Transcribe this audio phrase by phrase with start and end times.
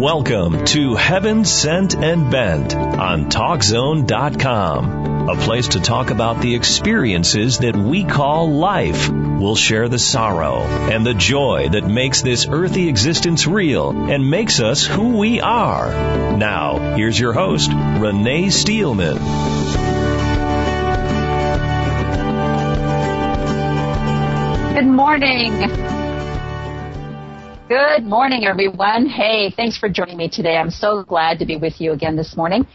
[0.00, 7.58] Welcome to Heaven Sent and Bent on TalkZone.com, a place to talk about the experiences
[7.58, 9.10] that we call life.
[9.10, 14.58] We'll share the sorrow and the joy that makes this earthly existence real and makes
[14.58, 15.90] us who we are.
[16.34, 19.18] Now, here's your host, Renee Steelman.
[24.72, 25.99] Good morning.
[27.70, 29.06] Good morning, everyone.
[29.06, 30.56] Hey, thanks for joining me today.
[30.56, 32.66] I'm so glad to be with you again this morning.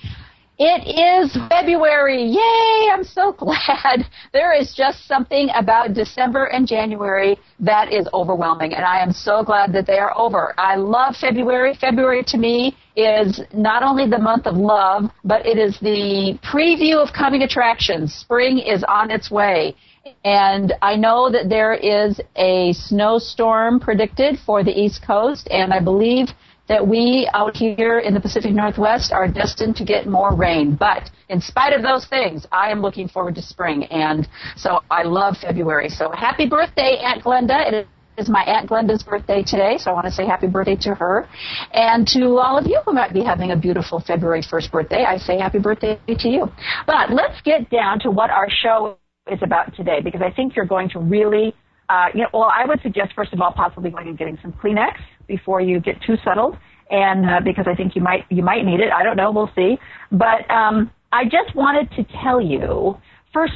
[0.58, 2.24] It is February.
[2.24, 2.90] Yay!
[2.94, 4.06] I'm so glad.
[4.32, 9.44] There is just something about December and January that is overwhelming, and I am so
[9.44, 10.54] glad that they are over.
[10.58, 11.76] I love February.
[11.76, 17.04] February to me is not only the month of love, but it is the preview
[17.04, 18.14] of coming attractions.
[18.14, 19.76] Spring is on its way.
[20.24, 25.80] And I know that there is a snowstorm predicted for the East Coast, and I
[25.80, 26.28] believe
[26.68, 30.76] that we out here in the Pacific Northwest are destined to get more rain.
[30.76, 33.86] But in spite of those things, I am looking forward to spring.
[33.86, 35.90] And so I love February.
[35.90, 37.72] So happy birthday, Aunt Glenda.
[37.72, 40.96] It is my Aunt Glenda's birthday today, so I want to say happy birthday to
[40.96, 41.28] her.
[41.72, 45.18] And to all of you who might be having a beautiful February 1st birthday, I
[45.18, 46.52] say happy birthday to you.
[46.88, 48.98] But let's get down to what our show
[49.32, 51.54] is about today because I think you're going to really,
[51.90, 54.54] uh, you know, well, I would suggest first of all possibly going and getting some
[54.54, 54.94] Kleenex
[55.28, 56.58] before you get too settled,
[56.92, 58.92] and uh, because I think you might you might need it.
[58.92, 59.78] I don't know, we'll see.
[60.12, 62.98] But um, I just wanted to tell you
[63.34, 63.54] first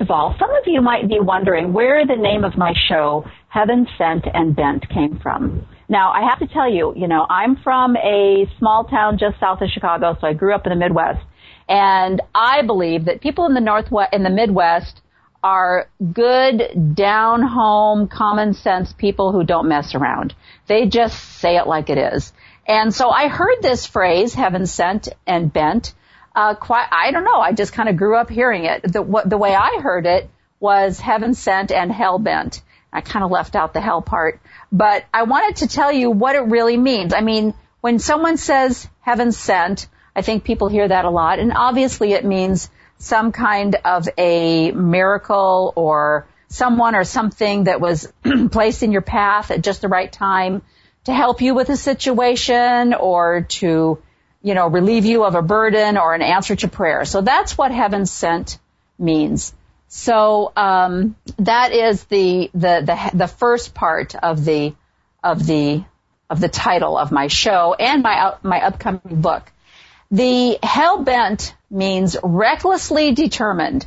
[0.00, 3.86] of all, some of you might be wondering where the name of my show, Heaven
[3.96, 5.64] Sent and Bent, came from.
[5.88, 9.60] Now, I have to tell you, you know, I'm from a small town just south
[9.60, 11.24] of Chicago, so I grew up in the Midwest.
[11.68, 15.00] And I believe that people in the Northwest, in the Midwest,
[15.44, 20.34] are good, down home, common sense people who don't mess around.
[20.66, 22.32] They just say it like it is.
[22.66, 25.92] And so I heard this phrase, heaven sent and bent,
[26.34, 28.90] uh, quite, I don't know, I just kind of grew up hearing it.
[28.90, 30.30] The, what, the way I heard it
[30.60, 32.62] was heaven sent and hell bent.
[32.90, 34.40] I kind of left out the hell part,
[34.72, 37.12] but I wanted to tell you what it really means.
[37.12, 37.52] I mean,
[37.82, 42.24] when someone says heaven sent, I think people hear that a lot, and obviously it
[42.24, 42.70] means
[43.04, 48.10] some kind of a miracle or someone or something that was
[48.50, 50.62] placed in your path at just the right time
[51.04, 54.02] to help you with a situation or to,
[54.42, 57.04] you know, relieve you of a burden or an answer to prayer.
[57.04, 58.58] So that's what heaven sent
[58.98, 59.52] means.
[59.88, 64.74] So um, that is the, the the the first part of the
[65.22, 65.84] of the
[66.30, 69.52] of the title of my show and my my upcoming book.
[70.14, 73.84] The hell bent means recklessly determined.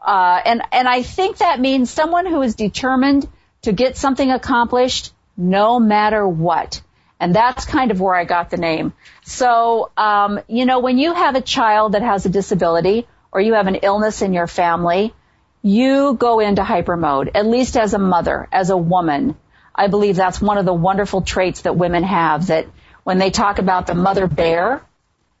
[0.00, 3.28] Uh, and, and I think that means someone who is determined
[3.60, 6.80] to get something accomplished no matter what.
[7.20, 8.94] And that's kind of where I got the name.
[9.26, 13.52] So, um, you know, when you have a child that has a disability or you
[13.52, 15.12] have an illness in your family,
[15.60, 19.36] you go into hyper mode, at least as a mother, as a woman.
[19.74, 22.66] I believe that's one of the wonderful traits that women have that
[23.04, 24.82] when they talk about the mother bear,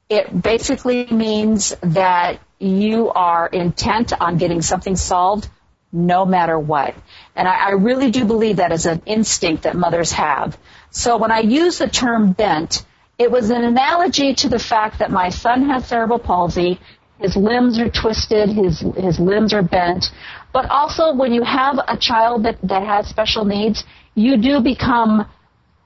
[0.08, 5.48] it basically means that you are intent on getting something solved
[5.92, 6.94] no matter what.
[7.34, 10.58] And I, I, really do believe that is an instinct that mothers have.
[10.90, 12.84] So when I use the term bent,
[13.18, 16.80] it was an analogy to the fact that my son has cerebral palsy,
[17.18, 20.06] his limbs are twisted, his, his limbs are bent,
[20.52, 23.84] but also when you have a child that, that has special needs,
[24.14, 25.26] you do become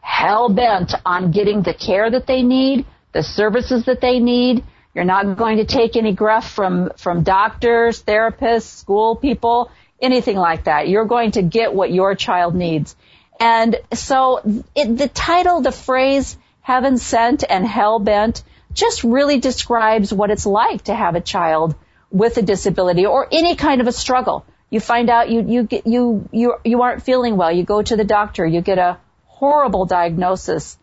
[0.01, 4.65] hell bent on getting the care that they need, the services that they need.
[4.95, 10.65] You're not going to take any gruff from, from doctors, therapists, school people, anything like
[10.65, 10.89] that.
[10.89, 12.97] You're going to get what your child needs.
[13.39, 20.13] And so it, the title, the phrase heaven sent and hell bent just really describes
[20.13, 21.75] what it's like to have a child
[22.11, 24.45] with a disability or any kind of a struggle.
[24.71, 27.51] You find out you, you get, you, you, you aren't feeling well.
[27.51, 28.47] You go to the doctor.
[28.47, 30.77] You get a horrible diagnosis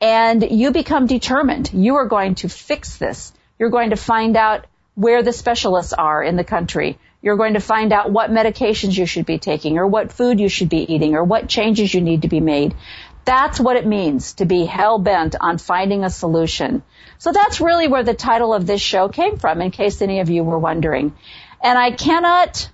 [0.00, 1.70] and you become determined.
[1.72, 3.32] You are going to fix this.
[3.58, 6.98] You're going to find out where the specialists are in the country.
[7.22, 10.48] You're going to find out what medications you should be taking or what food you
[10.48, 12.74] should be eating or what changes you need to be made.
[13.24, 16.82] That's what it means to be hell bent on finding a solution.
[17.18, 20.28] So that's really where the title of this show came from, in case any of
[20.28, 21.14] you were wondering.
[21.62, 22.68] And I cannot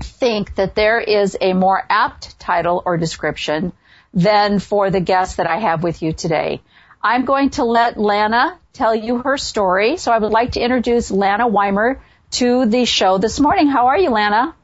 [0.00, 3.72] think that there is a more apt title or description
[4.14, 6.60] than for the guest that I have with you today.
[7.02, 9.96] I'm going to let Lana tell you her story.
[9.96, 12.00] So I would like to introduce Lana Weimer
[12.32, 13.68] to the show this morning.
[13.68, 14.54] How are you, Lana?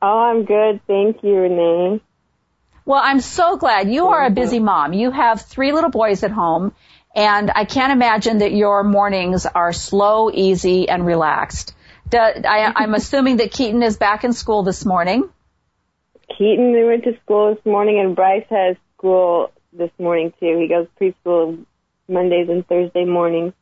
[0.00, 0.80] Oh, I'm good.
[0.86, 2.00] Thank you, Renee.
[2.84, 4.92] Well, I'm so glad you are a busy mom.
[4.92, 6.72] You have three little boys at home
[7.14, 11.74] and I can't imagine that your mornings are slow, easy, and relaxed.
[12.12, 15.28] I, I'm assuming that Keaton is back in school this morning.
[16.38, 20.56] Keaton they went to school this morning, and Bryce has school this morning too.
[20.58, 21.64] He goes preschool
[22.08, 23.52] Mondays and Thursday mornings.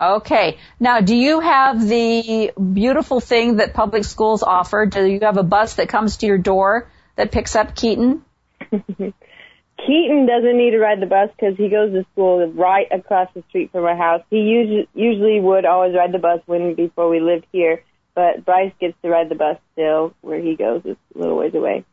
[0.00, 0.58] Okay.
[0.78, 4.86] Now, do you have the beautiful thing that public schools offer?
[4.86, 8.24] Do you have a bus that comes to your door that picks up Keaton?
[8.70, 13.42] Keaton doesn't need to ride the bus because he goes to school right across the
[13.48, 14.22] street from our house.
[14.30, 17.82] He usually usually would always ride the bus when before we lived here,
[18.14, 20.82] but Bryce gets to ride the bus still where he goes.
[20.84, 21.84] It's a little ways away.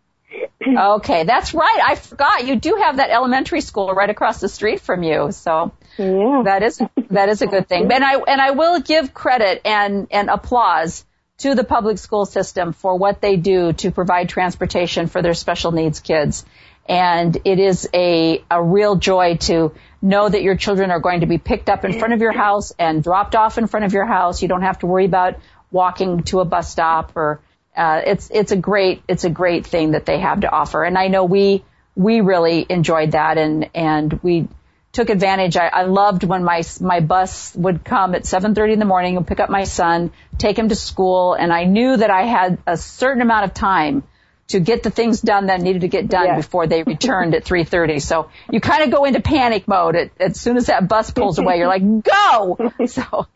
[0.68, 1.80] okay, that's right.
[1.86, 5.32] I forgot you do have that elementary school right across the street from you.
[5.32, 6.42] So yeah.
[6.46, 7.92] that is that is a good thing.
[7.92, 11.06] And I and I will give credit and and applause
[11.40, 15.72] to the public school system for what they do to provide transportation for their special
[15.72, 16.44] needs kids.
[16.90, 21.26] And it is a, a real joy to know that your children are going to
[21.26, 24.06] be picked up in front of your house and dropped off in front of your
[24.06, 24.42] house.
[24.42, 25.36] You don't have to worry about
[25.72, 27.42] walking to a bus stop or
[27.76, 30.84] uh, it's it's a great it's a great thing that they have to offer.
[30.84, 31.64] And I know we
[31.96, 34.48] we really enjoyed that and and we
[34.92, 35.58] took advantage.
[35.58, 39.28] I, I loved when my my bus would come at 7:30 in the morning and
[39.28, 42.78] pick up my son, take him to school, and I knew that I had a
[42.78, 44.04] certain amount of time
[44.48, 48.02] to get the things done that needed to get done before they returned at 3:30.
[48.02, 51.38] So you kind of go into panic mode at, as soon as that bus pulls
[51.38, 51.58] away.
[51.58, 53.28] You're like, "Go!" So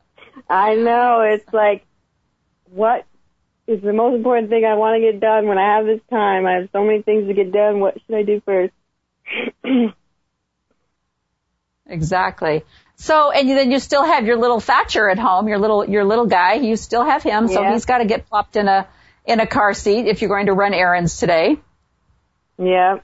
[0.50, 1.86] I know it's like
[2.74, 3.06] what
[3.68, 6.46] is the most important thing I want to get done when I have this time.
[6.46, 7.80] I have so many things to get done.
[7.80, 8.74] What should I do first?
[11.86, 12.64] exactly.
[12.96, 16.28] So, and then you still have your little Thatcher at home, your little your little
[16.28, 16.56] guy.
[16.56, 17.74] You still have him, so yeah.
[17.74, 18.88] he's got to get plopped in a
[19.26, 21.58] in a car seat if you're going to run errands today.
[22.58, 23.00] Yeah.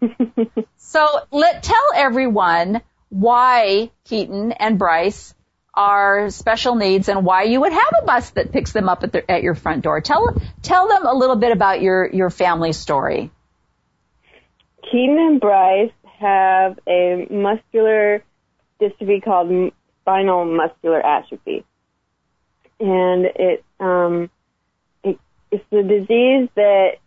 [0.76, 5.34] so let tell everyone why Keaton and Bryce
[5.74, 9.12] are special needs and why you would have a bus that picks them up at,
[9.12, 10.00] the, at your front door.
[10.00, 13.30] Tell tell them a little bit about your your family story.
[14.90, 18.24] Keaton and Bryce have a muscular
[18.80, 19.72] dystrophy called
[20.02, 21.64] spinal muscular atrophy,
[22.80, 24.30] and it um,
[25.04, 26.98] it's the disease that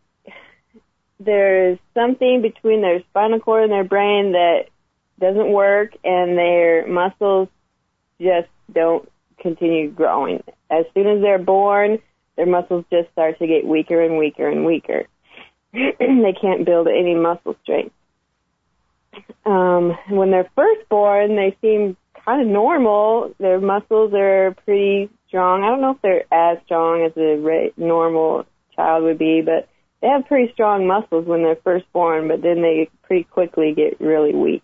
[1.20, 4.66] there's something between their spinal cord and their brain that
[5.20, 7.48] doesn't work and their muscles
[8.20, 10.44] just don't continue growing.
[10.70, 12.00] As soon as they're born,
[12.36, 15.06] their muscles just start to get weaker and weaker and weaker.
[15.74, 17.94] they can't build any muscle strength.
[19.46, 23.34] Um, when they're first born, they seem kind of normal.
[23.40, 25.64] Their muscles are pretty strong.
[25.64, 28.46] I don't know if they're as strong as a normal
[28.76, 29.68] child would be, but
[30.02, 34.00] they have pretty strong muscles when they're first born, but then they pretty quickly get
[34.00, 34.64] really weak.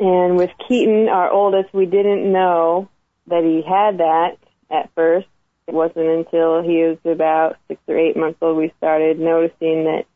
[0.00, 2.88] And with Keaton, our oldest, we didn't know
[3.26, 4.38] that he had that
[4.70, 5.28] at first.
[5.66, 10.06] It wasn't until he was about six or eight months old we started noticing that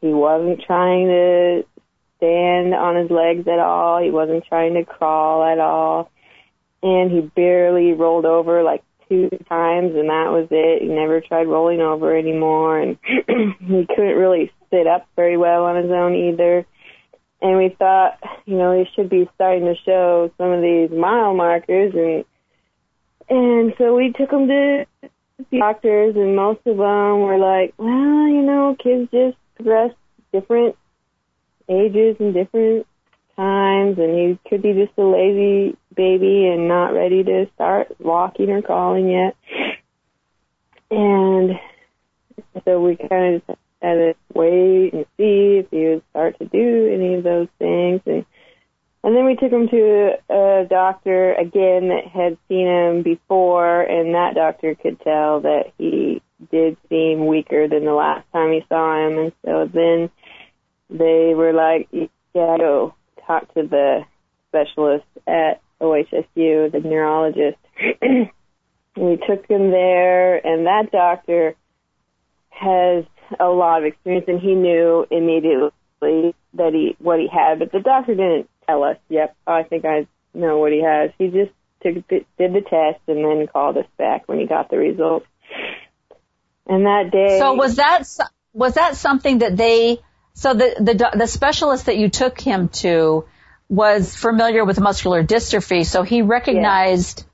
[0.00, 1.64] he wasn't trying to
[2.18, 4.02] stand on his legs at all.
[4.02, 6.10] He wasn't trying to crawl at all
[6.82, 10.82] and he barely rolled over like two times and that was it.
[10.82, 15.82] He never tried rolling over anymore and he couldn't really sit up very well on
[15.82, 16.66] his own either.
[17.42, 21.34] And we thought, you know, he should be starting to show some of these mile
[21.34, 22.24] markers and
[23.28, 28.28] and so we took them to the doctors and most of them were like, well,
[28.28, 29.92] you know, kids just progress
[30.32, 30.76] different
[31.68, 32.86] ages and different
[33.36, 38.50] times and he could be just a lazy baby and not ready to start walking
[38.50, 39.36] or crawling yet.
[40.90, 41.58] And
[42.64, 46.90] so we kind of had to wait and see if he would start to do
[46.92, 48.00] any of those things.
[48.06, 48.24] And,
[49.04, 54.14] and then we took him to a doctor again that had seen him before, and
[54.14, 59.06] that doctor could tell that he did seem weaker than the last time he saw
[59.06, 59.18] him.
[59.18, 60.10] And so then
[60.90, 62.06] they were like, yeah,
[62.58, 62.94] go
[63.26, 64.04] talk to the
[64.48, 67.58] specialist at OHSU, the neurologist.
[68.96, 71.54] we took him there, and that doctor
[72.50, 73.04] has
[73.38, 77.80] a lot of experience, and he knew immediately that he what he had, but the
[77.80, 78.96] doctor didn't tell us.
[79.08, 81.10] Yep, I think I know what he has.
[81.18, 81.52] He just
[81.82, 85.26] took did the test and then called us back when he got the results.
[86.66, 87.38] And that day.
[87.38, 88.04] So was that
[88.52, 89.98] was that something that they?
[90.34, 93.26] So the the the specialist that you took him to
[93.68, 97.24] was familiar with muscular dystrophy, so he recognized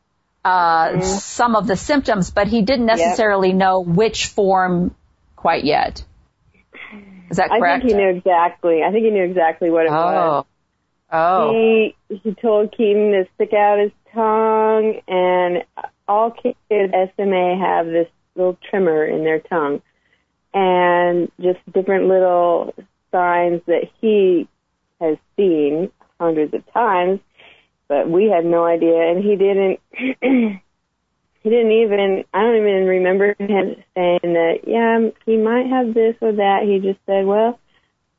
[0.44, 0.50] yeah.
[0.50, 1.02] uh, mm-hmm.
[1.02, 3.56] some of the symptoms, but he didn't necessarily yep.
[3.56, 4.94] know which form
[5.42, 6.04] quite yet.
[7.30, 7.64] Is that correct?
[7.64, 8.82] I think he knew exactly.
[8.82, 9.94] I think he knew exactly what it oh.
[9.94, 10.44] was.
[11.10, 11.52] Oh.
[11.52, 15.64] He he told Keaton to stick out his tongue, and
[16.06, 19.82] all kids SMA have this little tremor in their tongue,
[20.54, 22.72] and just different little
[23.10, 24.48] signs that he
[25.00, 27.18] has seen hundreds of times,
[27.88, 30.60] but we had no idea, and he didn't.
[31.42, 32.24] he didn't even.
[32.32, 34.60] I don't even remember him saying that.
[34.66, 36.62] Yeah, he might have this or that.
[36.64, 37.58] He just said, "Well,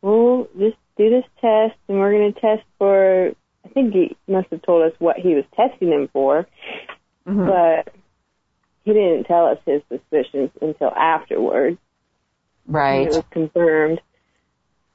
[0.02, 3.32] we'll just do this test, and we're going to test for."
[3.66, 6.46] I think he must have told us what he was testing him for,
[7.26, 7.46] mm-hmm.
[7.46, 7.94] but
[8.84, 11.78] he didn't tell us his suspicions until afterwards.
[12.68, 13.08] Right.
[13.08, 14.02] It was confirmed.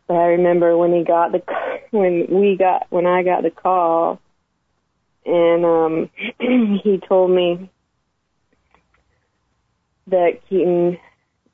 [0.07, 1.43] But I remember when he got the
[1.91, 4.21] when we got when I got the call,
[5.25, 6.11] and um
[6.85, 7.71] he told me
[10.11, 10.99] that Keaton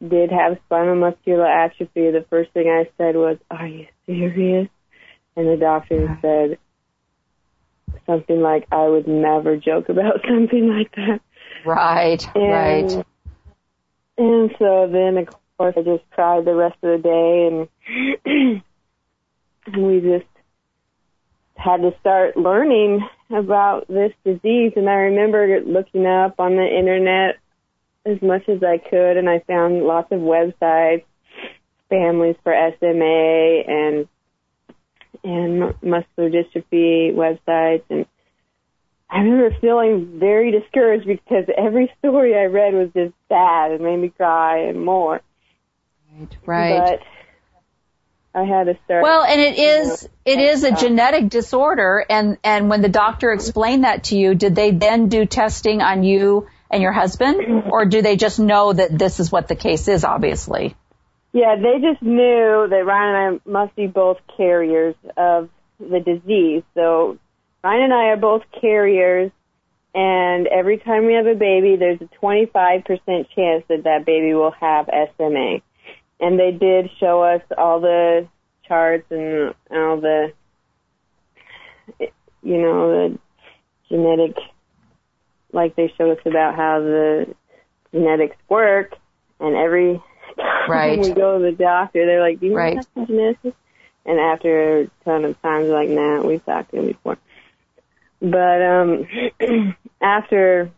[0.07, 2.11] did have spinal muscular atrophy.
[2.11, 4.69] The first thing I said was, "Are you serious?"
[5.37, 6.59] And the doctor said
[8.07, 11.21] something like, "I would never joke about something like that."
[11.65, 12.27] Right.
[12.35, 13.07] And, right.
[14.17, 17.49] And so then, of course, I just cried the rest of the day,
[18.25, 18.63] and
[19.85, 20.27] we just
[21.57, 24.73] had to start learning about this disease.
[24.77, 27.39] And I remember looking up on the internet
[28.07, 31.05] as much as I could, and I found lots of websites,
[31.89, 34.09] families for SMA and
[35.23, 38.05] and muscular dystrophy websites, and
[39.09, 43.97] I remember feeling very discouraged because every story I read was just bad and made
[43.97, 45.21] me cry and more.
[46.19, 47.01] Right, right.
[48.35, 49.03] But I had to start.
[49.03, 53.85] Well, and it is it is a genetic disorder, and and when the doctor explained
[53.85, 58.03] that to you, did they then do testing on you and your husband, or do
[58.03, 60.05] they just know that this is what the case is?
[60.05, 60.75] Obviously.
[61.33, 66.65] Yeah, they just knew that Ryan and I must be both carriers of the disease.
[66.75, 67.19] So
[67.63, 69.31] Ryan and I are both carriers,
[69.95, 72.83] and every time we have a baby, there's a 25%
[73.35, 75.61] chance that that baby will have SMA.
[76.21, 78.27] And they did show us all the
[78.67, 80.33] charts and all the,
[82.43, 83.19] you know, the
[83.89, 84.37] genetic,
[85.55, 87.35] like they showed us about how the
[87.93, 88.95] genetics work,
[89.41, 90.03] and every
[90.37, 90.99] time right.
[90.99, 92.77] we go to the doctor, they're like, "Do you right.
[92.77, 93.57] have genetics?"
[94.07, 97.19] And after a ton of times, like, "Nah, we've talked to him before."
[98.21, 99.07] But um,
[100.01, 100.71] after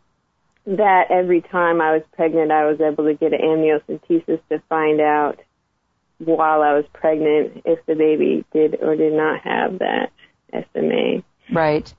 [0.67, 5.01] that, every time I was pregnant, I was able to get an amniocentesis to find
[5.01, 5.41] out
[6.19, 10.11] while I was pregnant if the baby did or did not have that
[10.53, 11.23] SMA.
[11.53, 11.93] Right.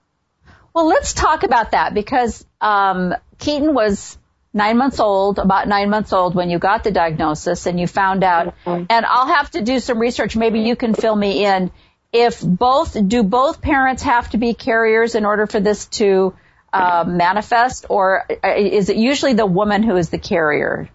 [0.78, 4.16] Well, let's talk about that because um, Keaton was
[4.54, 8.24] nine months old, about nine months old when you got the diagnosis and you found
[8.24, 8.54] out.
[8.64, 8.86] Mm-hmm.
[8.88, 10.36] And I'll have to do some research.
[10.36, 11.72] Maybe you can fill me in
[12.14, 16.36] if both do both parents have to be carriers in order for this to
[16.72, 20.92] uh, manifest, or uh, is it usually the woman who is the carrier?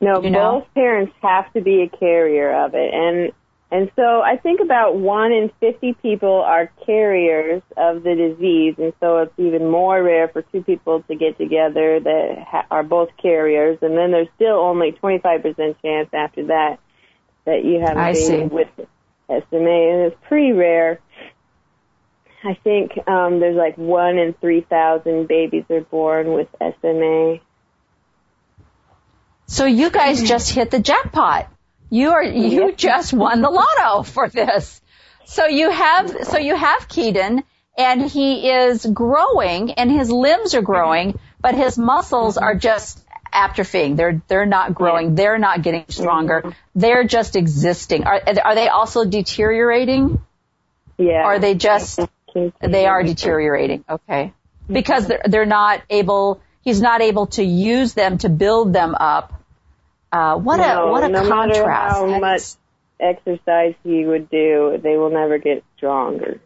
[0.00, 0.60] No, you know?
[0.60, 3.32] both parents have to be a carrier of it, and
[3.70, 8.92] and so I think about one in fifty people are carriers of the disease, and
[9.00, 13.10] so it's even more rare for two people to get together that ha- are both
[13.20, 16.78] carriers, and then there's still only twenty five percent chance after that
[17.44, 18.68] that you have a baby with.
[19.28, 21.00] SMA, and it's pretty rare.
[22.44, 27.38] I think um, there's like one in 3,000 babies are born with SMA.
[29.46, 31.50] So you guys just hit the jackpot.
[31.90, 34.80] You are you just won the lotto for this.
[35.26, 37.44] So you have so you have Keaton
[37.76, 43.96] and he is growing and his limbs are growing, but his muscles are just atrophying.
[43.96, 45.14] They're they're not growing.
[45.14, 46.54] They're not getting stronger.
[46.74, 48.04] They're just existing.
[48.04, 50.20] Are are they also deteriorating?
[50.98, 51.22] Yeah.
[51.24, 52.00] Are they just
[52.60, 53.84] they are deteriorating?
[53.88, 54.32] Okay.
[54.68, 56.40] Because they're they're not able.
[56.62, 59.40] He's not able to use them to build them up.
[60.12, 62.00] Uh, what no, a what a no contrast.
[62.00, 62.42] Matter how much
[63.00, 66.40] exercise he would do, they will never get stronger.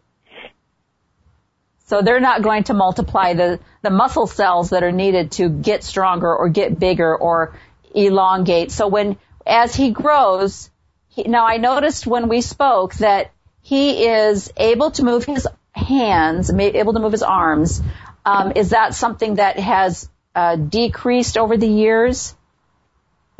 [1.85, 5.83] So they're not going to multiply the, the muscle cells that are needed to get
[5.83, 7.57] stronger or get bigger or
[7.93, 8.71] elongate.
[8.71, 10.69] So when, as he grows,
[11.09, 16.49] he, now I noticed when we spoke that he is able to move his hands,
[16.53, 17.81] able to move his arms.
[18.25, 22.35] Um, is that something that has uh, decreased over the years?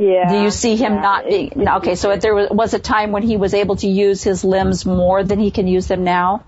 [0.01, 0.29] Yeah.
[0.29, 3.37] Do you see him yeah, not being, okay, so there was a time when he
[3.37, 6.43] was able to use his limbs more than he can use them now?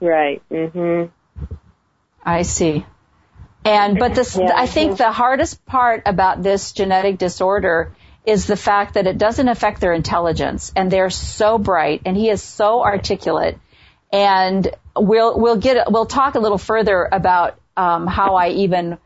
[0.00, 0.40] Right.
[0.48, 1.10] Mhm.
[2.22, 2.86] I see.
[3.64, 8.56] And but this, yeah, I think the hardest part about this genetic disorder is the
[8.56, 12.84] fact that it doesn't affect their intelligence and they're so bright and he is so
[12.84, 13.58] articulate
[14.12, 18.98] and we'll we'll get we'll talk a little further about um, how I even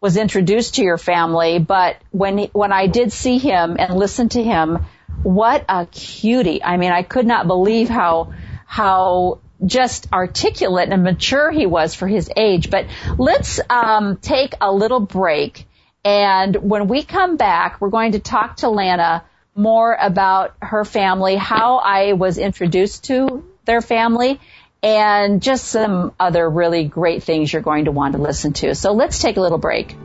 [0.00, 4.42] was introduced to your family but when when I did see him and listen to
[4.42, 4.86] him
[5.22, 6.62] what a cutie.
[6.62, 8.32] I mean I could not believe how
[8.66, 12.70] how just articulate and mature he was for his age.
[12.70, 12.86] But
[13.18, 15.66] let's um, take a little break.
[16.04, 19.24] And when we come back, we're going to talk to Lana
[19.54, 24.38] more about her family, how I was introduced to their family,
[24.86, 28.72] and just some other really great things you're going to want to listen to.
[28.76, 29.96] So let's take a little break.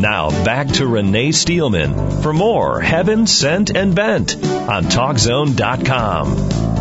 [0.00, 6.71] Now back to Renee Steelman for more Heaven Sent and Bent on TalkZone.com.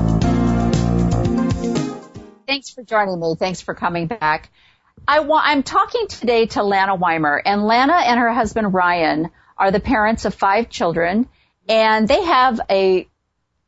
[2.51, 3.35] Thanks for joining me.
[3.39, 4.51] Thanks for coming back.
[5.07, 9.71] I want, I'm talking today to Lana Weimer, and Lana and her husband Ryan are
[9.71, 11.29] the parents of five children,
[11.69, 13.07] and they have a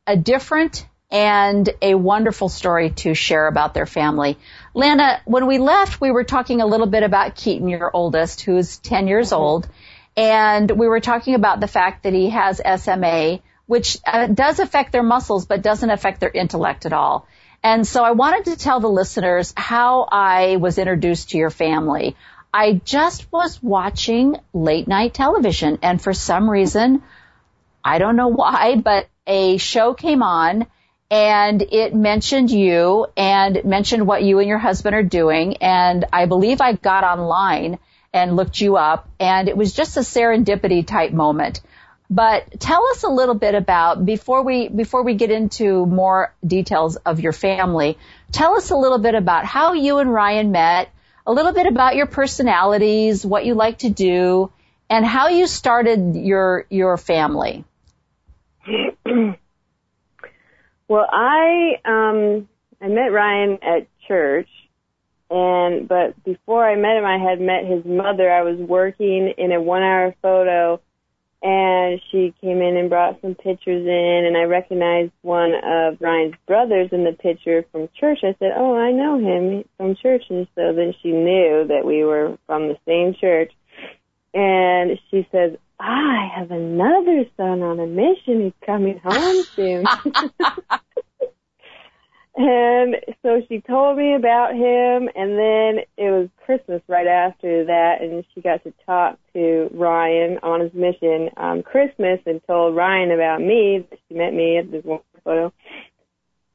[0.06, 4.36] a different and a wonderful story to share about their family.
[4.74, 8.76] Lana, when we left, we were talking a little bit about Keaton, your oldest, who's
[8.76, 9.40] 10 years mm-hmm.
[9.40, 9.68] old.
[10.14, 14.92] And we were talking about the fact that he has SMA, which uh, does affect
[14.92, 17.26] their muscles, but doesn't affect their intellect at all.
[17.64, 22.14] And so I wanted to tell the listeners how I was introduced to your family.
[22.52, 27.02] I just was watching late night television and for some reason,
[27.82, 30.66] I don't know why, but a show came on
[31.10, 35.56] and it mentioned you and mentioned what you and your husband are doing.
[35.56, 37.78] And I believe I got online
[38.12, 41.62] and looked you up and it was just a serendipity type moment.
[42.10, 46.96] But tell us a little bit about before we before we get into more details
[46.96, 47.98] of your family.
[48.30, 50.90] Tell us a little bit about how you and Ryan met,
[51.26, 54.52] a little bit about your personalities, what you like to do,
[54.90, 57.64] and how you started your your family.
[60.86, 62.48] Well, I um
[62.80, 64.48] I met Ryan at church
[65.30, 68.30] and but before I met him I had met his mother.
[68.30, 70.80] I was working in a 1-hour photo
[71.44, 76.34] and she came in and brought some pictures in and I recognized one of Ryan's
[76.46, 78.20] brothers in the picture from church.
[78.22, 82.02] I said, "Oh, I know him from church." And so then she knew that we
[82.02, 83.52] were from the same church.
[84.32, 88.42] And she said, I have another son on a mission.
[88.42, 89.84] He's coming home soon.
[92.36, 98.00] and so she told me about him and then it was Christmas right after that
[98.00, 103.12] and she got to talk to Ryan on his mission um Christmas and told Ryan
[103.12, 103.86] about me.
[104.08, 105.52] She met me at this one photo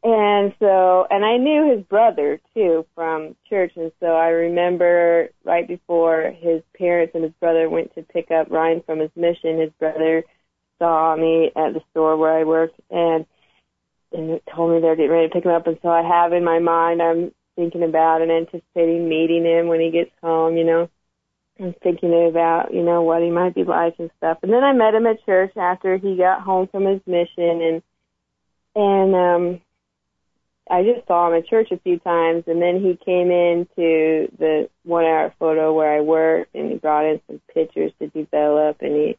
[0.02, 5.68] and so, and I knew his brother too from church, and so I remember right
[5.68, 9.72] before his parents and his brother went to pick up Ryan from his mission, his
[9.78, 10.24] brother
[10.78, 13.26] saw me at the store where I worked and,
[14.12, 16.44] and told me they're getting ready to pick him up, and so I have in
[16.44, 20.90] my mind, I'm thinking about and anticipating meeting him when he gets home, you know.
[21.60, 24.38] I'm thinking about, you know, what he might be like and stuff.
[24.44, 27.84] And then I met him at church after he got home from his mission and
[28.76, 29.62] and um
[30.70, 34.70] I just saw him at church a few times, and then he came into the
[34.84, 38.96] one hour photo where I worked, and he brought in some pictures to develop, and
[38.96, 39.18] he,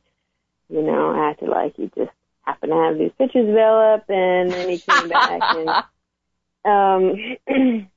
[0.69, 2.13] you know, acted like he just
[2.51, 5.69] happened to have these pictures develop, and then he came back and,
[6.65, 7.37] um,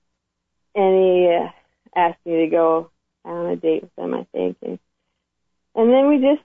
[0.76, 1.50] and he uh,
[1.96, 2.92] asked me to go
[3.26, 4.80] on a date with them, I think, and
[5.76, 6.44] and then we just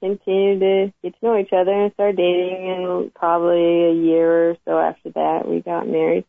[0.00, 4.56] continued to get to know each other and start dating and probably a year or
[4.64, 6.24] so after that we got married.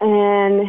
[0.00, 0.68] And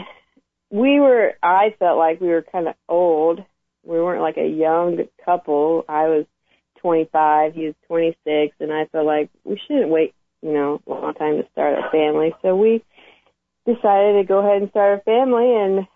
[0.69, 3.43] we were I felt like we were kind of old.
[3.83, 5.85] We weren't like a young couple.
[5.87, 6.25] I was
[6.83, 11.15] 25, he was 26 and I felt like we shouldn't wait, you know, a long
[11.15, 12.35] time to start a family.
[12.43, 12.83] So we
[13.65, 15.87] decided to go ahead and start a family and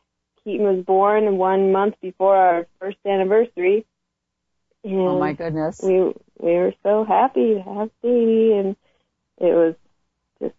[0.43, 3.85] Keaton was born one month before our first anniversary
[4.83, 5.81] and oh my goodness.
[5.83, 5.99] We
[6.39, 8.75] we were so happy to have baby, and
[9.39, 9.75] it was
[10.41, 10.55] just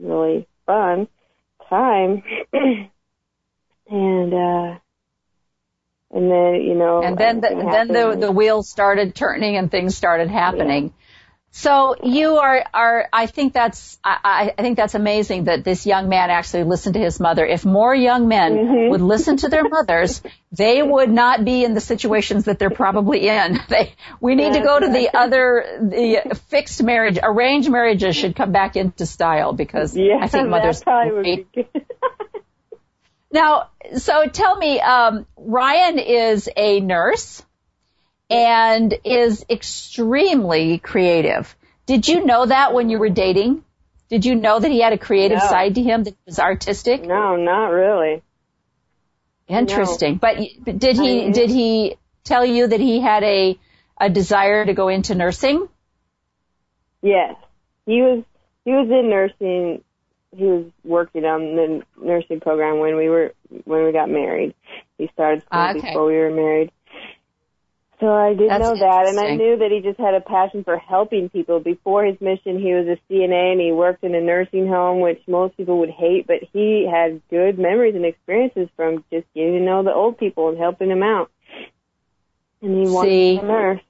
[0.00, 1.08] really fun
[1.68, 2.22] time.
[3.90, 4.78] and uh
[6.12, 9.96] and then you know and then the, then the the wheels started turning and things
[9.96, 10.92] started happening.
[11.54, 16.08] So you are, are, I think that's, I, I think that's amazing that this young
[16.08, 17.44] man actually listened to his mother.
[17.44, 18.90] If more young men mm-hmm.
[18.90, 23.28] would listen to their mothers, they would not be in the situations that they're probably
[23.28, 23.60] in.
[23.68, 28.52] They, we need to go to the other, the fixed marriage, arranged marriages should come
[28.52, 30.82] back into style because yeah, I think mothers.
[30.82, 31.86] probably would be good.
[33.32, 37.42] now, so tell me, um, Ryan is a nurse
[38.30, 41.54] and is extremely creative.
[41.86, 43.64] Did you know that when you were dating?
[44.08, 45.48] Did you know that he had a creative no.
[45.48, 47.02] side to him that was artistic?
[47.02, 48.22] No, not really.
[49.48, 50.14] Interesting.
[50.14, 50.18] No.
[50.18, 53.58] But, but did he I, did he tell you that he had a
[54.00, 55.68] a desire to go into nursing?
[57.02, 57.36] Yes.
[57.86, 58.24] He was
[58.64, 59.82] he was in nursing
[60.36, 64.54] he was working on the nursing program when we were when we got married.
[64.98, 65.80] He started school ah, okay.
[65.80, 66.72] before we were married.
[68.00, 70.64] So I did That's know that, and I knew that he just had a passion
[70.64, 71.60] for helping people.
[71.60, 75.22] Before his mission, he was a CNA and he worked in a nursing home, which
[75.28, 79.60] most people would hate, but he had good memories and experiences from just getting to
[79.60, 81.30] know the old people and helping them out.
[82.60, 83.36] And he wanted See.
[83.38, 83.80] to nurse.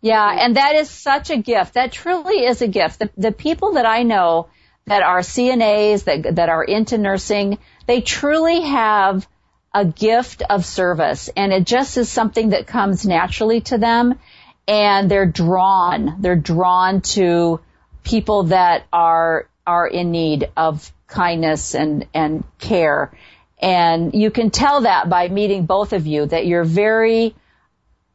[0.00, 1.74] Yeah, and that is such a gift.
[1.74, 3.00] That truly is a gift.
[3.00, 4.48] The, the people that I know
[4.86, 9.26] that are CNAs, that, that are into nursing, they truly have
[9.72, 14.18] a gift of service and it just is something that comes naturally to them
[14.66, 17.60] and they're drawn, they're drawn to
[18.02, 23.12] people that are, are in need of kindness and, and care.
[23.60, 27.34] And you can tell that by meeting both of you that you're very,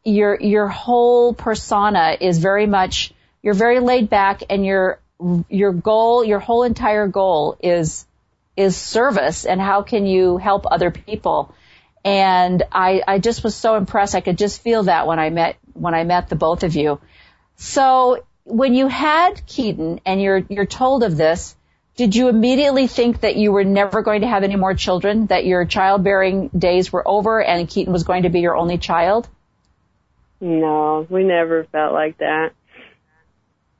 [0.05, 4.99] your, your whole persona is very much, you're very laid back and your,
[5.49, 8.05] your goal, your whole entire goal is
[8.55, 11.53] is service and how can you help other people?
[12.03, 14.15] And I, I just was so impressed.
[14.15, 16.99] I could just feel that when I met, when I met the both of you.
[17.57, 21.55] So when you had Keaton and you're, you're told of this,
[21.95, 25.45] did you immediately think that you were never going to have any more children, that
[25.45, 29.27] your childbearing days were over and Keaton was going to be your only child?
[30.41, 32.51] No, we never felt like that.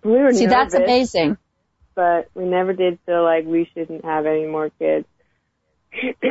[0.04, 0.72] We were See, nervous.
[0.72, 1.38] that's amazing
[1.96, 5.08] but we never did feel like we shouldn't have any more kids.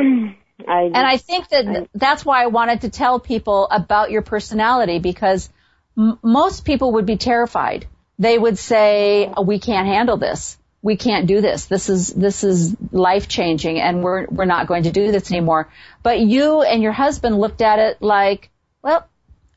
[0.68, 4.22] I and I think that I, that's why I wanted to tell people about your
[4.22, 5.50] personality because
[5.98, 7.86] m- most people would be terrified.
[8.18, 10.56] They would say, "We can't handle this.
[10.80, 11.64] We can't do this.
[11.64, 15.72] This is this is life changing, and we're we're not going to do this anymore."
[16.02, 18.50] But you and your husband looked at it like,
[18.82, 19.08] "Well,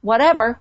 [0.07, 0.59] whatever.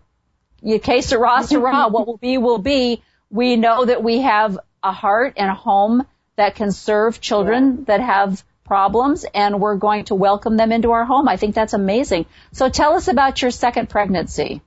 [0.61, 1.89] You case sera, sera.
[1.89, 3.03] what will be will be.
[3.31, 6.05] We know that we have a heart and a home
[6.35, 11.05] that can serve children that have problems and we're going to welcome them into our
[11.05, 11.29] home.
[11.29, 12.27] I think that's amazing.
[12.53, 14.61] So tell us about your second pregnancy.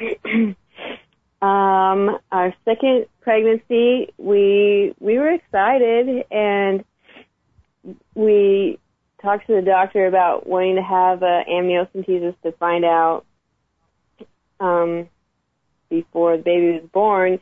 [0.00, 0.56] um,
[1.42, 6.84] our second pregnancy, we we were excited and
[8.14, 8.78] we
[9.20, 13.26] talked to the doctor about wanting to have a amniocentesis to find out
[14.60, 15.08] um,
[15.88, 17.40] before the baby was born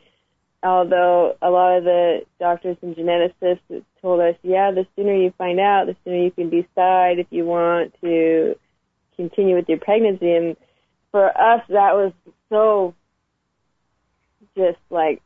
[0.63, 5.59] although a lot of the doctors and geneticists told us, yeah, the sooner you find
[5.59, 8.55] out, the sooner you can decide if you want to
[9.15, 10.31] continue with your pregnancy.
[10.33, 10.55] And
[11.11, 12.11] for us, that was
[12.49, 12.95] so
[14.55, 15.21] just like,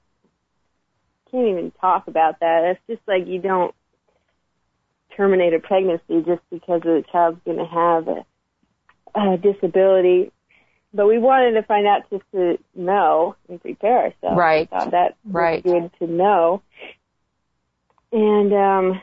[1.31, 2.63] can't even talk about that.
[2.65, 3.73] It's just like you don't
[5.15, 8.25] terminate a pregnancy just because the child's going to have a,
[9.15, 10.31] a disability
[10.93, 14.37] but we wanted to find out just to know and prepare ourselves.
[14.37, 14.69] Right.
[14.69, 15.63] Thought that right.
[15.63, 16.61] was good to know.
[18.11, 19.01] And um,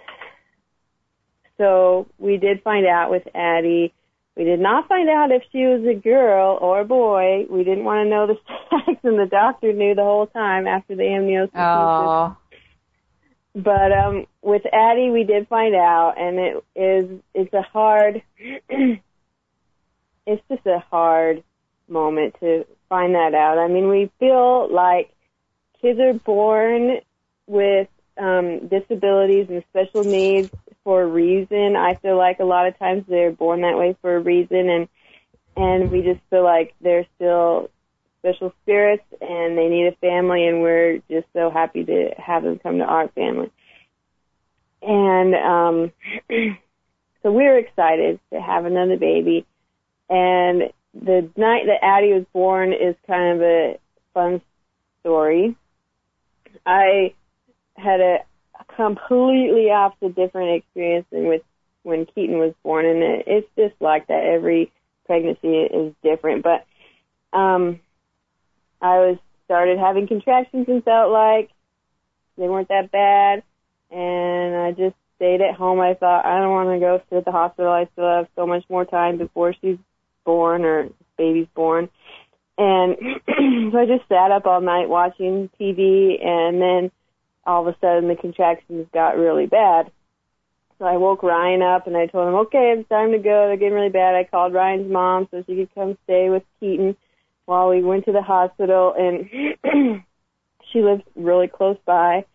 [1.57, 3.95] so we did find out with Addie.
[4.37, 7.47] We did not find out if she was a girl or a boy.
[7.51, 8.37] We didn't want to know the
[8.87, 11.51] sex, and the doctor knew the whole time after the amniocentesis.
[11.57, 12.37] Oh.
[13.55, 18.23] But um, with Addie, we did find out, and it is it's a hard.
[20.29, 21.43] it's just a hard
[21.89, 23.59] moment to find that out.
[23.59, 25.13] I mean, we feel like
[25.81, 26.99] kids are born
[27.47, 30.51] with um, disabilities and special needs
[30.85, 31.77] for a reason.
[31.77, 34.89] I feel like a lot of times they're born that way for a reason, and
[35.57, 37.71] and we just feel like they're still
[38.21, 42.59] special spirits and they need a family, and we're just so happy to have them
[42.59, 43.51] come to our family.
[44.83, 45.93] And um,
[47.23, 49.47] so we're excited to have another baby,
[50.09, 53.79] and the night that Addie was born is kind of a
[54.15, 54.41] fun
[55.01, 55.57] story.
[56.67, 57.15] I
[57.77, 58.19] had a
[58.75, 61.43] completely opposite different experience than with
[61.83, 64.25] when Keaton was born, and it, it's just like that.
[64.25, 64.73] Every
[65.07, 66.67] pregnancy is different, but
[67.37, 67.81] um,
[68.83, 71.51] I was started having contractions and felt like
[72.37, 73.43] they weren't that bad.
[73.91, 75.81] And I just stayed at home.
[75.81, 77.73] I thought, I don't want to go to the hospital.
[77.73, 79.79] I still have so much more time before she's
[80.29, 81.89] born or baby's born.
[82.59, 82.97] And
[83.73, 86.91] so I just sat up all night watching TV and then
[87.47, 89.91] all of a sudden the contractions got really bad.
[90.79, 93.47] So I woke Ryan up and I told him, okay, it's time to go.
[93.47, 94.15] They're getting really bad.
[94.15, 96.95] I called Ryan's mom so she could come stay with Keaton
[97.47, 99.31] while we went to the hospital and
[100.71, 102.27] she lives really close by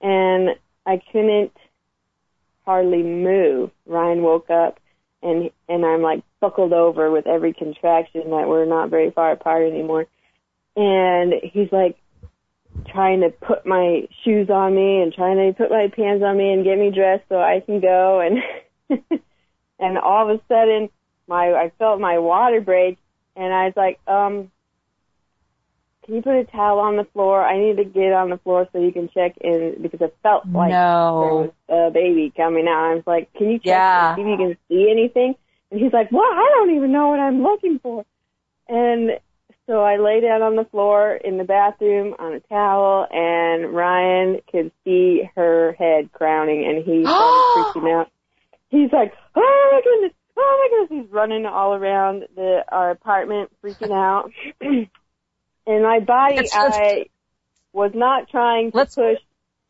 [0.00, 0.50] and
[0.86, 1.56] I couldn't
[2.64, 3.72] hardly move.
[3.84, 4.78] Ryan woke up
[5.22, 9.70] and and I'm like buckled over with every contraction that we're not very far apart
[9.70, 10.06] anymore.
[10.76, 11.96] And he's like
[12.88, 16.52] trying to put my shoes on me and trying to put my pants on me
[16.52, 19.00] and get me dressed so I can go and
[19.78, 20.88] and all of a sudden
[21.28, 22.98] my I felt my water break
[23.36, 24.50] and I was like, um,
[26.04, 27.44] can you put a towel on the floor?
[27.44, 30.44] I need to get on the floor so you can check in because it felt
[30.46, 31.52] like no.
[31.68, 32.90] there was a baby coming out.
[32.90, 34.16] I was like, can you check yeah.
[34.16, 35.34] see if you can see anything?
[35.70, 38.04] And he's like, well, I don't even know what I'm looking for.
[38.68, 39.12] And
[39.66, 44.40] so I lay down on the floor in the bathroom on a towel and Ryan
[44.50, 48.10] could see her head crowning and he started freaking out.
[48.70, 51.04] He's like, oh my goodness, oh my goodness.
[51.04, 54.32] He's running all around the, our apartment freaking out.
[55.66, 57.06] and my body, I
[57.72, 59.18] was not trying to push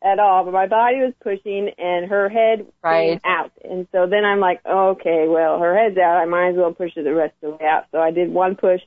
[0.03, 3.11] at all, but my body was pushing and her head Right.
[3.11, 3.51] came out.
[3.63, 6.17] And so then I'm like, okay, well, her head's out.
[6.17, 7.85] I might as well push her the rest of the way out.
[7.91, 8.81] So I did one push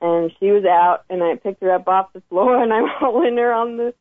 [0.00, 3.36] and she was out and I picked her up off the floor and I'm holding
[3.36, 3.94] her on the,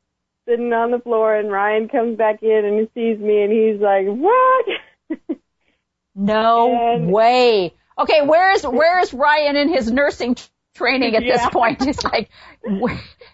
[0.48, 3.80] sitting on the floor and Ryan comes back in and he sees me and he's
[3.80, 4.66] like, what?
[6.16, 7.74] No And- way.
[7.98, 10.36] Okay, where's where's Ryan in his nursing
[10.80, 11.84] training at this point?
[11.84, 12.30] He's like,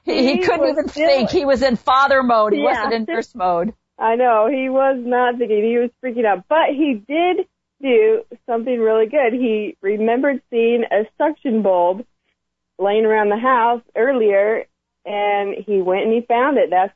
[0.03, 1.29] he, he couldn't even think.
[1.29, 2.53] He was in father mode.
[2.53, 2.65] He Yeah.
[2.65, 3.73] wasn't in nurse mode.
[3.97, 7.47] I know, he was not thinking, he was freaking out, but he did
[7.81, 9.31] do something really good.
[9.31, 12.05] He remembered seeing a suction bulb
[12.77, 14.65] laying around the house earlier
[15.05, 16.71] and he went and he found it.
[16.71, 16.91] That's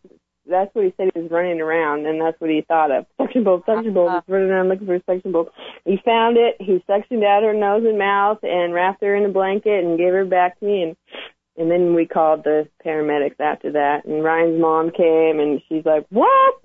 [0.49, 3.05] that's what he said he was running around and that's what he thought of.
[3.17, 4.21] Suction bulb, suction Uh-huh.
[4.25, 5.49] he's running around looking for a suction bulb.
[5.85, 9.29] He found it, he suctioned out her nose and mouth and wrapped her in a
[9.29, 10.95] blanket and gave her back to me and
[11.57, 16.05] and then we called the paramedics after that and Ryan's mom came and she's like,
[16.09, 16.55] What?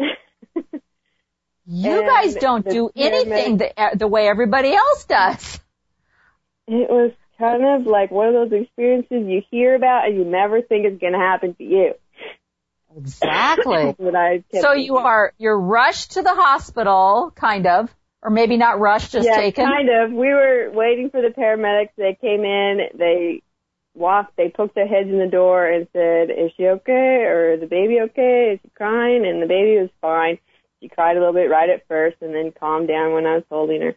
[1.67, 5.61] You And guys don't do anything the, uh, the way everybody else does.
[6.67, 10.63] It was kind of like one of those experiences you hear about and you never
[10.63, 11.95] think is going to happen to you.
[12.97, 13.97] Exactly.
[14.61, 19.27] So you are you're rushed to the hospital, kind of, or maybe not rushed, just
[19.27, 19.67] yeah, taken.
[19.67, 20.13] kind of.
[20.13, 21.91] We were waiting for the paramedics.
[21.97, 22.81] They came in.
[22.97, 23.43] They
[23.95, 24.37] walked.
[24.37, 27.25] They poked their heads in the door and said, "Is she okay?
[27.25, 28.53] Or is the baby okay?
[28.55, 30.39] Is she crying?" And the baby was fine.
[30.81, 33.45] She cried a little bit right at first, and then calmed down when I was
[33.51, 33.95] holding her.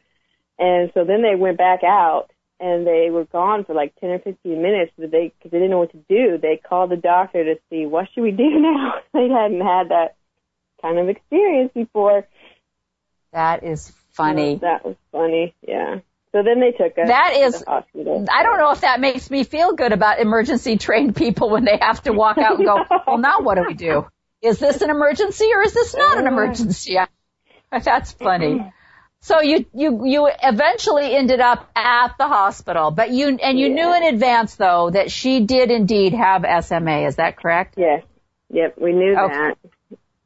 [0.60, 4.20] And so then they went back out, and they were gone for like ten or
[4.20, 4.92] fifteen minutes.
[4.98, 7.86] But they, because they didn't know what to do, they called the doctor to see
[7.86, 8.96] what should we do now.
[9.14, 10.16] they hadn't had that
[10.82, 12.28] kind of experience before.
[13.34, 14.56] That is funny.
[14.56, 16.00] That was funny, yeah.
[16.32, 18.26] So then they took us that is to the hospital.
[18.32, 21.78] I don't know if that makes me feel good about emergency trained people when they
[21.82, 24.08] have to walk out and go, well, now what do we do?
[24.42, 26.98] Is this an emergency or is this not an emergency?
[27.72, 28.72] That's funny.
[29.28, 33.94] So you, you, you eventually ended up at the hospital, but you, and you knew
[33.94, 37.06] in advance though that she did indeed have SMA.
[37.08, 37.74] Is that correct?
[37.76, 38.06] Yes.
[38.54, 39.34] Yep, we knew Okay.
[39.34, 39.58] that.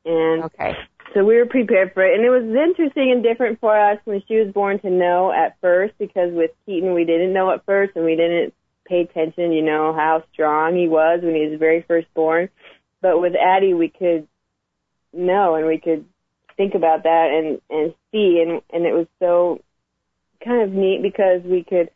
[0.05, 0.75] And Okay.
[1.15, 2.13] so we were prepared for it.
[2.13, 5.57] And it was interesting and different for us when she was born to know at
[5.61, 8.53] first because with Keaton we didn't know at first and we didn't
[8.85, 12.49] pay attention, you know, how strong he was when he was very first born.
[13.01, 14.27] But with Addie we could
[15.11, 16.05] know and we could
[16.57, 19.59] think about that and, and see and, and it was so
[20.43, 21.89] kind of neat because we could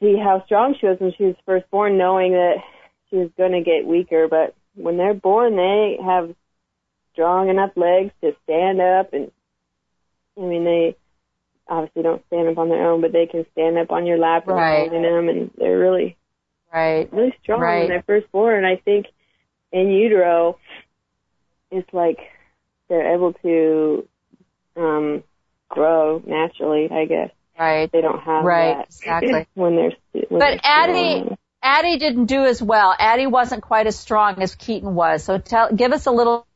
[0.00, 2.56] see how strong she was when she was first born knowing that
[3.10, 4.28] she was going to get weaker.
[4.28, 6.34] But when they're born, they have
[7.12, 9.30] strong enough legs to stand up and
[10.36, 10.96] I mean they
[11.68, 14.44] obviously don't stand up on their own, but they can stand up on your lap
[14.46, 14.88] and Right.
[14.90, 16.16] holding them and they're really
[16.72, 17.12] Right.
[17.12, 17.78] really strong Right.
[17.80, 18.56] when they're first born.
[18.56, 19.06] And I think
[19.72, 20.58] in utero
[21.70, 22.18] it's like
[22.88, 24.08] they're able to
[24.76, 25.22] um
[25.68, 27.30] grow naturally, I guess.
[27.58, 27.90] Right.
[27.92, 29.46] They don't have Right, that exactly.
[29.54, 29.92] when they're
[30.28, 31.36] when But they're Addie, strong.
[31.62, 32.94] Addie didn't do as well.
[32.98, 35.24] Addie wasn't quite as strong as Keaton was.
[35.24, 36.46] So tell, give us a little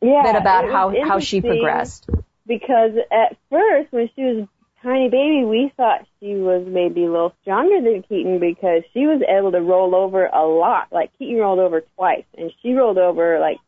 [0.00, 2.08] yeah, bit about how, how she progressed.
[2.46, 7.10] because at first when she was a tiny baby, we thought she was maybe a
[7.10, 10.88] little stronger than Keaton because she was able to roll over a lot.
[10.90, 13.58] Like Keaton rolled over twice, and she rolled over like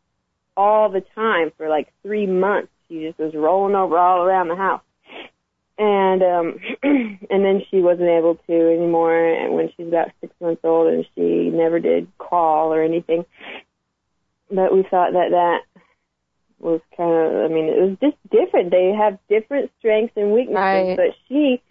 [0.57, 2.69] all the time for like three months.
[2.87, 4.81] She just was rolling over all around the house.
[5.77, 10.61] And um and then she wasn't able to anymore and when she's about six months
[10.63, 13.25] old and she never did crawl or anything.
[14.49, 15.59] But we thought that that
[16.59, 18.71] was kind of I mean, it was just different.
[18.71, 20.95] They have different strengths and weaknesses, Right.
[20.97, 21.61] but she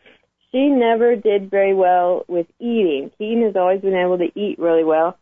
[0.52, 3.10] she never did very well with eating.
[3.18, 5.16] Keaton has always been able to eat really well.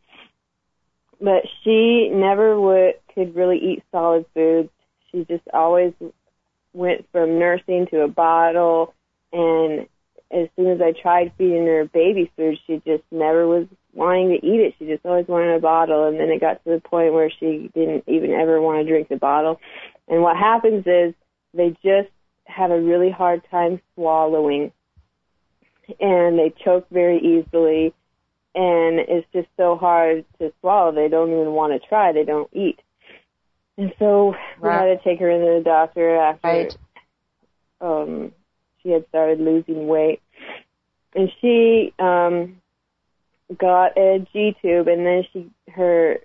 [1.22, 4.70] But she never would could really eat solid foods.
[5.10, 5.92] She just always
[6.72, 8.94] went from nursing to a bottle
[9.32, 9.86] and
[10.32, 14.46] as soon as I tried feeding her baby food, she just never was wanting to
[14.46, 14.74] eat it.
[14.78, 17.70] She just always wanted a bottle and then it got to the point where she
[17.74, 19.60] didn't even ever want to drink the bottle.
[20.08, 21.14] And what happens is
[21.52, 22.08] they just
[22.46, 24.72] have a really hard time swallowing
[26.00, 27.92] and they choke very easily
[28.54, 30.92] and it's just so hard to swallow.
[30.92, 32.12] They don't even want to try.
[32.12, 32.80] They don't eat.
[33.78, 34.90] And so we Right.
[34.90, 36.76] had to take her into the doctor after Right.
[37.80, 38.32] um
[38.82, 40.20] she had started losing weight.
[41.14, 42.60] And she um
[43.58, 46.18] got a G tube and then she her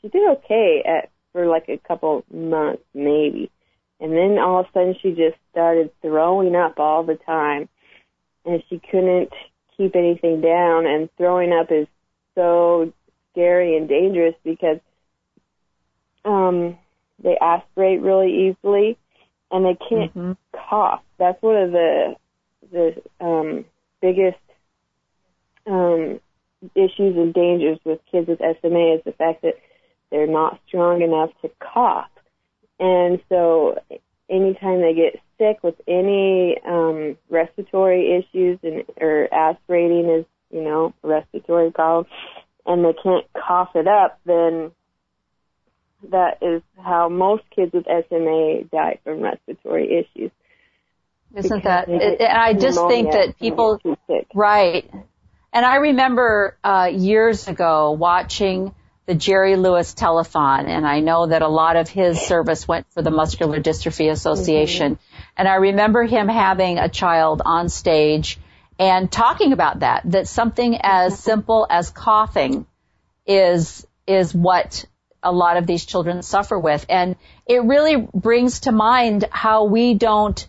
[0.00, 3.50] she did okay at for like a couple months maybe.
[4.00, 7.68] And then all of a sudden she just started throwing up all the time.
[8.44, 9.32] And she couldn't
[9.76, 11.86] keep anything down and throwing up is
[12.34, 12.92] so
[13.32, 14.78] scary and dangerous because
[16.24, 16.76] um
[17.22, 18.96] they aspirate really easily
[19.50, 20.36] and they can't Mhm.
[20.52, 21.02] cough.
[21.18, 22.16] That's one of the
[22.72, 23.64] the um
[24.00, 24.38] biggest
[25.66, 26.20] um
[26.74, 29.54] issues and dangers with kids with SMA is the fact that
[30.10, 32.10] they're not strong enough to cough.
[32.78, 33.78] And so
[34.28, 40.94] anytime they get sick with any um respiratory issues and or aspirating is, you know,
[41.02, 42.06] respiratory problem
[42.66, 44.72] and they can't cough it up, then
[46.10, 50.30] that is how most kids with SMA die from respiratory issues.
[51.34, 51.88] Isn't that?
[51.88, 54.26] It, and I just think that people, sick.
[54.34, 54.90] right.
[55.52, 58.74] And I remember uh, years ago watching
[59.06, 63.02] the Jerry Lewis telethon, and I know that a lot of his service went for
[63.02, 64.98] the Muscular Dystrophy Association.
[65.36, 68.38] And I remember him having a child on stage
[68.78, 72.66] and talking about that, that something as simple as coughing
[73.26, 74.84] is is what
[75.22, 76.86] a lot of these children suffer with.
[76.88, 80.48] And it really brings to mind how we don't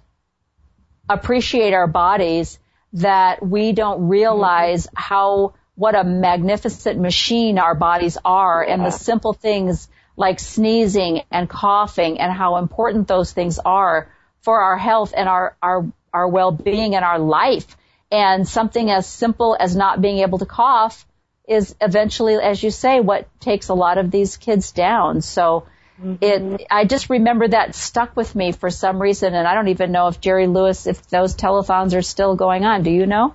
[1.10, 2.60] appreciate our bodies,
[2.94, 4.96] that we don't realize mm-hmm.
[4.96, 11.48] how what a magnificent machine our bodies are and the simple things like sneezing and
[11.48, 16.96] coughing and how important those things are for our health and our our our well-being
[16.96, 17.78] and our life.
[18.12, 21.06] And something as simple as not being able to cough
[21.48, 25.22] is eventually, as you say, what takes a lot of these kids down.
[25.22, 25.68] So
[26.02, 26.16] mm-hmm.
[26.22, 29.92] it, I just remember that stuck with me for some reason, and I don't even
[29.92, 32.84] know if Jerry Lewis, if those telethons are still going on.
[32.84, 33.34] Do you know?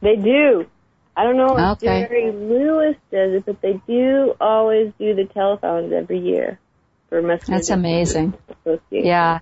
[0.00, 0.66] They do.
[1.16, 2.06] I don't know if Okay.
[2.06, 6.58] Jerry Lewis does it, but they do always do the telethons every year
[7.08, 7.58] for muscular.
[7.58, 8.34] That's amazing.
[8.90, 9.40] Yeah.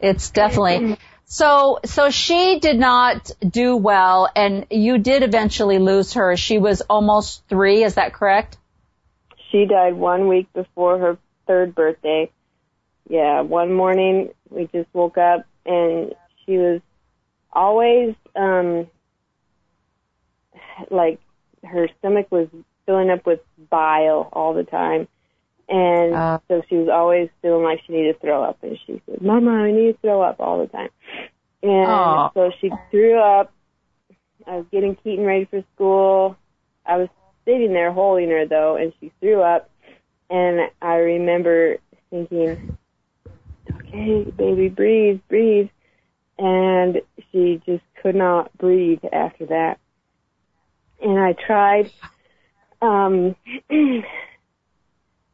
[0.00, 0.96] It's definitely.
[1.24, 6.36] So, so she did not do well, and you did eventually lose her.
[6.36, 7.84] She was almost three.
[7.84, 8.56] Is that correct?
[9.50, 12.30] She died one week before her third birthday.
[13.08, 16.14] Yeah, one morning we just woke up and
[16.44, 16.80] she was
[17.52, 18.86] always um
[20.90, 21.18] like
[21.64, 22.48] her stomach was
[22.86, 25.08] filling up with bile all the time.
[25.68, 26.38] And Uh.
[26.48, 29.50] so she was always feeling like she needed to throw up and she said, Mama,
[29.50, 30.88] I need to throw up all the time.
[31.62, 33.52] And so she threw up.
[34.46, 36.36] I was getting Keaton ready for school.
[36.86, 37.08] I was
[37.44, 39.70] sitting there holding her though, and she threw up.
[40.30, 41.78] And I remember
[42.10, 42.78] thinking,
[43.70, 45.68] okay, baby, breathe, breathe.
[46.38, 47.02] And
[47.32, 49.78] she just could not breathe after that.
[51.02, 51.90] And I tried,
[52.80, 53.36] um,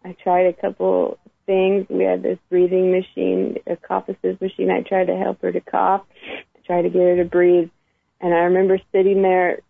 [0.05, 1.87] I tried a couple things.
[1.89, 4.71] We had this breathing machine, a cough assist machine.
[4.71, 6.03] I tried to help her to cough,
[6.57, 7.71] to try to get her to breathe.
[8.21, 9.61] And I remember sitting there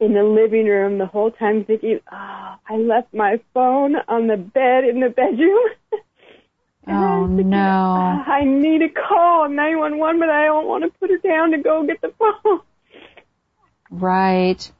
[0.00, 4.36] in the living room the whole time thinking, oh, I left my phone on the
[4.36, 5.68] bed in the bedroom.
[6.86, 7.94] And I Oh thinking, no.
[7.96, 11.58] "Ah, I need to call 911, but I don't want to put her down to
[11.58, 12.60] go get the phone.
[13.90, 14.72] Right.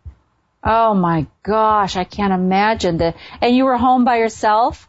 [0.63, 3.17] Oh my gosh, I can't imagine that.
[3.41, 4.89] And you were home by yourself?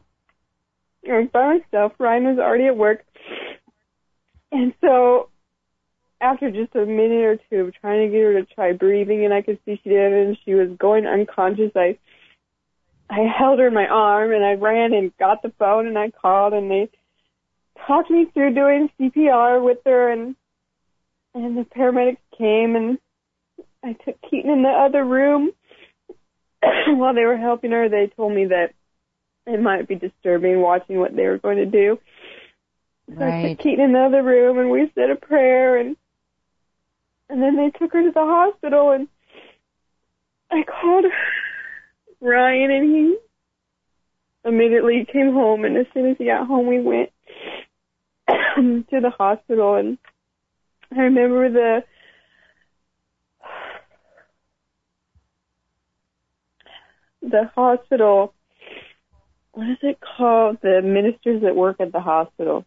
[1.08, 1.94] I was by myself.
[2.00, 3.06] Ryan was already at work.
[4.52, 5.30] And so
[6.22, 9.34] after just a minute or two of trying to get her to try breathing, and
[9.34, 11.72] I could see she did, and she was going unconscious.
[11.76, 11.98] I
[13.10, 16.12] I held her in my arm, and I ran and got the phone, and I
[16.12, 16.90] called, and they
[17.88, 20.36] talked me through doing CPR with her, and
[21.34, 22.98] and the paramedics came, and
[23.84, 25.52] I took Keaton in the other room.
[26.88, 28.74] While they were helping her, they told me that
[29.46, 32.00] it might be disturbing watching what they were going to do.
[33.10, 33.46] So Right.
[33.46, 35.96] I took Keaton in the other room and we said a prayer and
[37.30, 39.08] and then they took her to the hospital and
[40.52, 41.06] I called
[42.22, 43.18] Ryan and he
[44.46, 47.12] immediately came home and as soon as he got home we went
[48.90, 49.98] to the hospital and
[50.96, 51.84] I remember the
[57.22, 58.34] the hospital
[59.60, 60.58] what is it called?
[60.62, 62.66] The ministers that work at the hospital.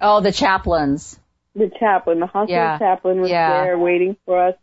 [0.00, 1.18] Oh, the chaplains.
[1.54, 2.78] The chaplain, the hospital Yeah.
[2.78, 3.64] chaplain was Yeah.
[3.64, 4.56] there waiting for us.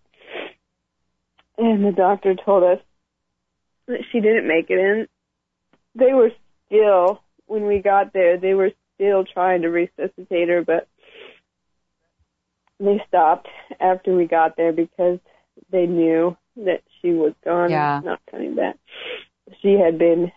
[1.57, 2.79] And the doctor told us
[3.87, 5.07] that she didn't make it in.
[5.95, 6.31] They were
[6.65, 10.87] still, when we got there, they were still trying to resuscitate her, but
[12.79, 13.47] they stopped
[13.79, 15.19] after we got there because
[15.69, 18.01] they knew that she was gone, Yeah.
[18.03, 18.77] not coming back.
[19.61, 20.31] She had been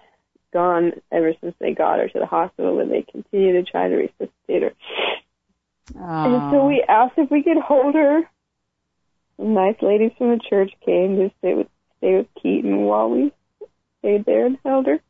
[0.53, 3.97] gone ever since they got her to the hospital, and they continued to try to
[3.97, 4.73] resuscitate her.
[5.95, 6.67] And so Oh.
[6.69, 8.23] we asked if we could hold her.
[9.39, 13.33] Some nice ladies from the church came to stay with stay with Keaton while we
[14.01, 15.01] stayed there and held her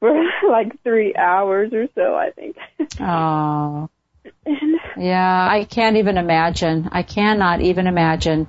[0.00, 0.12] for
[0.50, 2.56] like three hours or so, I think.
[3.00, 3.88] Oh.
[4.98, 6.88] Yeah, I can't even imagine.
[6.90, 8.48] I cannot even imagine.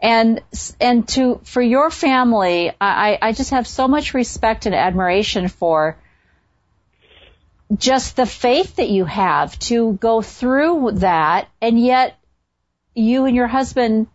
[0.00, 0.40] And
[0.80, 5.98] and to for your family, I I just have so much respect and admiration for
[7.76, 12.18] just the faith that you have to go through that, and yet
[12.94, 14.06] you and your husband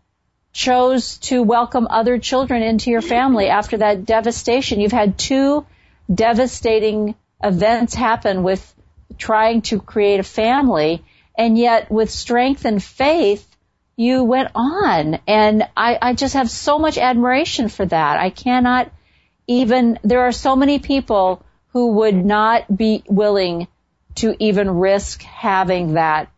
[0.54, 4.80] chose to welcome other children into your family after that devastation.
[4.80, 5.66] You've had two
[6.14, 8.74] devastating events happen with
[9.18, 11.04] trying to create a family,
[11.38, 13.48] and yet with strength and faith,
[13.96, 15.20] you went on.
[15.28, 18.20] And I, I just have so much admiration for that.
[18.20, 18.92] I cannot
[19.48, 23.68] even, there are so many people who would not be willing
[24.16, 26.30] to even risk having that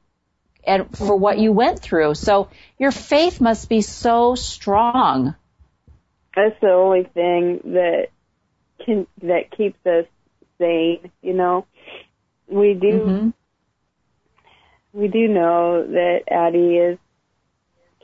[0.65, 2.15] and for what you went through.
[2.15, 2.49] So
[2.79, 5.35] your faith must be so strong.
[6.35, 8.07] that's the only thing that
[8.85, 10.05] can that keeps us
[10.57, 11.65] sane, you know.
[12.47, 13.33] We do Mhm.
[14.93, 16.97] we do know that Addie is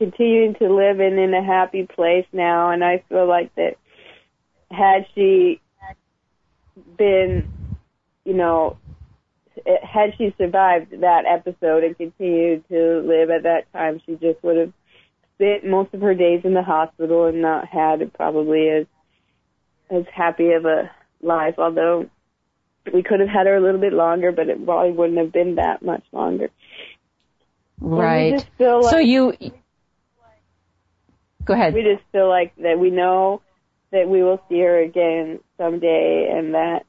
[0.02, 3.78] continuing to live in, in a happy place now, and I feel like that
[4.72, 5.62] had she
[6.98, 7.48] been,
[8.26, 8.78] you know,
[9.84, 14.58] had she survived that episode and continued to live at that time, she just would
[14.58, 14.74] have
[15.36, 18.88] spent most of her days in the hospital and not had probably as
[19.92, 20.90] as happy of a
[21.22, 21.56] life.
[21.60, 22.10] Although
[22.92, 25.56] we could have had her a little bit longer, but it probably wouldn't have been
[25.56, 26.50] that much longer.
[27.80, 28.34] Right.
[28.34, 29.36] like So you,
[31.46, 31.74] go ahead.
[31.74, 33.42] we just feel like that we know
[33.92, 36.86] that we will see her again someday and that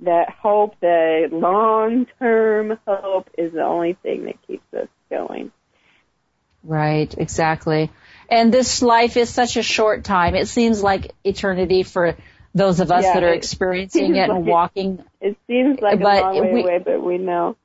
[0.00, 5.50] that hope, the long term hope is the only thing that keeps us going.
[6.62, 7.90] Right, exactly.
[8.28, 10.34] And this life is such a short time.
[10.34, 12.16] It seems like eternity for
[12.54, 15.04] those of us Yeah, that are experiencing seems it and like it- walking.
[15.20, 17.56] It seems like But a long way we- away, but we know.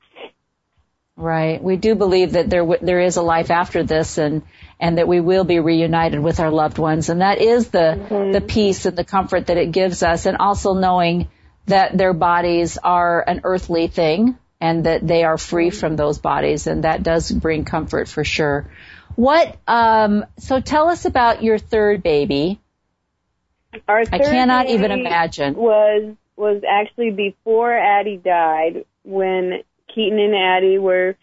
[1.22, 1.62] Right.
[1.62, 4.42] We do believe that there w- there is a life after this, and
[4.80, 8.32] and that we will be reunited with our loved ones, and that is the Mm-hmm.
[8.32, 11.28] the peace and the comfort that it gives us, and also knowing
[11.66, 15.78] that their bodies are an earthly thing and that they are free Mm-hmm.
[15.78, 18.68] from those bodies, and that does bring comfort for sure.
[19.14, 19.56] What?
[19.68, 20.26] Um.
[20.40, 22.58] So tell us about your third baby.
[23.86, 25.54] Our I third cannot even baby imagine.
[25.54, 29.62] Was was actually before Addie died when
[29.94, 31.16] Keaton and Addie were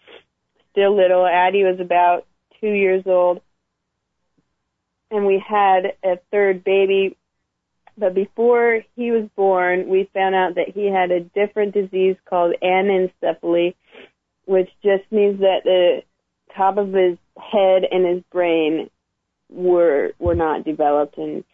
[0.72, 1.26] still little.
[1.26, 2.26] Addie was about
[2.60, 3.40] two years old,
[5.10, 7.16] and we had a third baby.
[7.96, 12.54] But before he was born, we found out that he had a different disease called
[12.62, 13.74] anencephaly,
[14.46, 16.02] which just means that the
[16.56, 18.90] top of his head and his brain
[19.50, 21.44] were were not developed and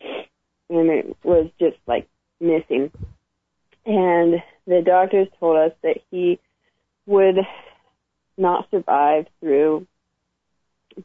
[0.68, 2.08] and it was just like
[2.40, 2.90] missing.
[3.84, 6.40] And the doctors told us that he
[7.06, 7.36] would
[8.36, 9.86] not survive through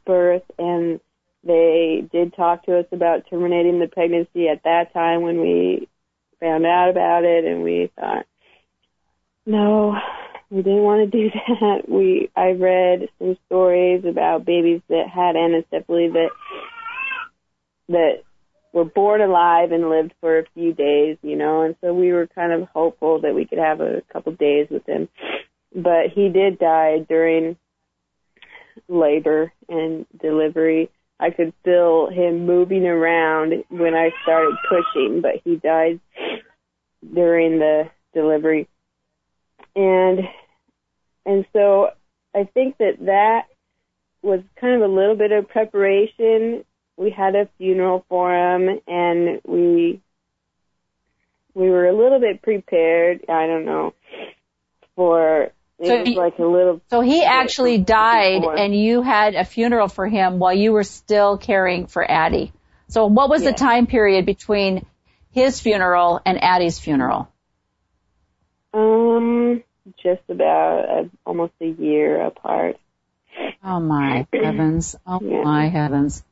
[0.04, 1.00] birth and
[1.44, 5.88] they did talk to us about terminating the pregnancy at that time when we
[6.40, 8.26] found out about it and we thought
[9.44, 9.96] no
[10.52, 11.30] we didn't want to do
[11.60, 11.88] that.
[11.88, 16.30] We I read some stories about babies that had anencephaly that
[17.88, 18.22] that
[18.72, 22.26] were born alive and lived for a few days, you know, and so we were
[22.26, 25.08] kind of hopeful that we could have a couple days with him.
[25.74, 27.56] But he did die during
[28.88, 30.90] labor and delivery.
[31.18, 36.00] I could feel him moving around when I started pushing, but he died
[37.14, 38.68] during the delivery.
[39.74, 40.20] And
[41.24, 41.90] and so
[42.34, 43.46] I think that that
[44.22, 46.64] was kind of a little bit of preparation.
[46.96, 50.00] We had a funeral for him and we
[51.54, 53.94] we were a little bit prepared, I don't know,
[54.96, 58.56] for it So was he- like a little So he actually died before.
[58.58, 62.52] and you had a funeral for him while you were still caring for Addie.
[62.88, 64.86] So what was the time period between
[65.32, 67.28] his funeral and Addie's funeral?
[68.74, 69.62] um
[70.02, 72.76] just about uh, almost a year apart.
[73.64, 74.96] Oh my heavens.
[75.06, 75.42] Oh Yeah.
[75.42, 76.22] my heavens.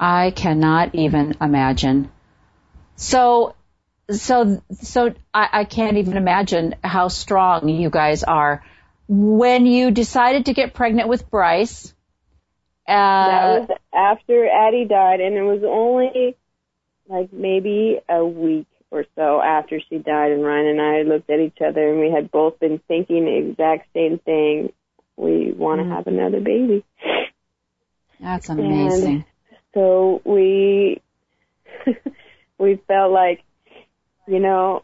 [0.00, 2.10] I cannot even imagine.
[2.96, 3.54] So,
[4.10, 8.64] so, so I, I can't even imagine how strong you guys are.
[9.08, 11.94] When you decided to get pregnant with Bryce,
[12.86, 16.36] uh, that was after Addie died, and it was only
[17.08, 21.40] like maybe a week or so after she died, and Ryan and I looked at
[21.40, 24.72] each other, and we had both been thinking the exact same thing.
[25.16, 25.94] We want to Mm.
[25.96, 26.84] have another baby.
[28.20, 29.24] that's amazing.
[29.74, 31.00] So we
[32.58, 33.42] we felt like,
[34.28, 34.82] you know,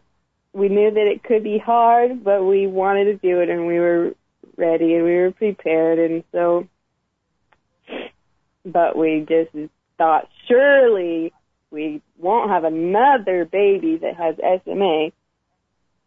[0.53, 3.79] we knew that it could be hard, but we wanted to do it, and we
[3.79, 4.15] were
[4.57, 6.67] ready and we were prepared, and so.
[8.65, 9.51] But we just
[9.97, 11.31] thought surely
[11.69, 15.11] we won't have another baby that has SMA.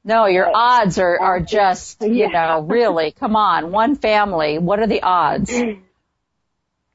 [0.04, 2.28] No, your odds are, are just, you yeah.
[2.28, 5.52] know, really, come on, one family, what are the odds?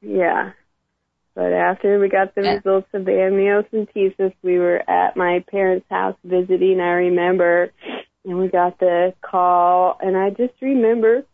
[0.06, 0.52] Yeah.
[1.36, 2.56] But after we got the Yeah.
[2.56, 7.72] results of the amniocentesis, we were at my parents' house visiting, I remember,
[8.24, 11.26] and we got the call, and I just remember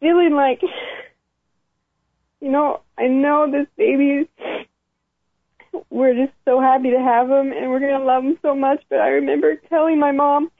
[0.00, 0.60] feeling like,
[2.40, 4.28] you know, I know this baby,
[5.90, 8.82] we're just so happy to have him, and we're going to love him so much,
[8.88, 10.50] but I remember telling my mom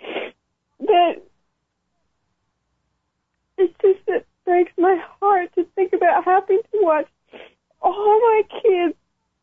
[0.80, 1.22] that
[3.58, 7.08] it's just it breaks my heart to think about having to watch
[7.86, 8.94] all my kids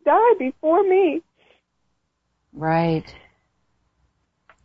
[0.05, 1.21] die before me.
[2.51, 3.05] Right.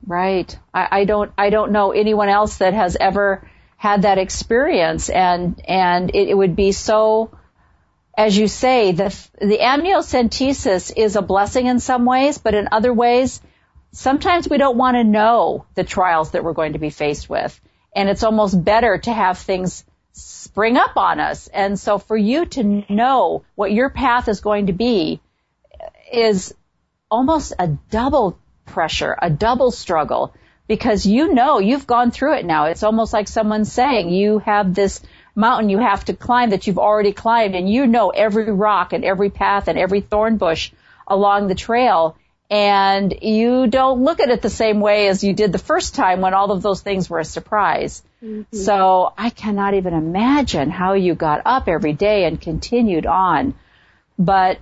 [0.06, 0.58] Right.
[0.72, 5.60] I, I don't I don't know anyone else that has ever had that experience and
[5.66, 7.38] and it, it would be so
[8.18, 12.92] as you say, the the amniocentesis is a blessing in some ways, but in other
[12.92, 13.40] ways,
[13.92, 17.58] sometimes we don't want to know the trials that we're going to be faced with.
[17.94, 19.84] And it's almost better to have things
[20.20, 21.48] spring up on us.
[21.48, 25.20] And so for you to know what your path is going to be
[26.12, 26.54] is
[27.10, 30.34] almost a double pressure, a double struggle
[30.66, 32.66] because you know you've gone through it now.
[32.66, 35.00] It's almost like someone's saying you have this
[35.38, 39.04] mountain you have to climb that you've already climbed and you know every rock and
[39.04, 40.72] every path and every thorn bush
[41.06, 42.16] along the trail
[42.50, 46.20] and you don't look at it the same way as you did the first time
[46.20, 48.02] when all of those things were a surprise.
[48.52, 53.54] So I cannot even imagine how you got up every day and continued on.
[54.18, 54.58] But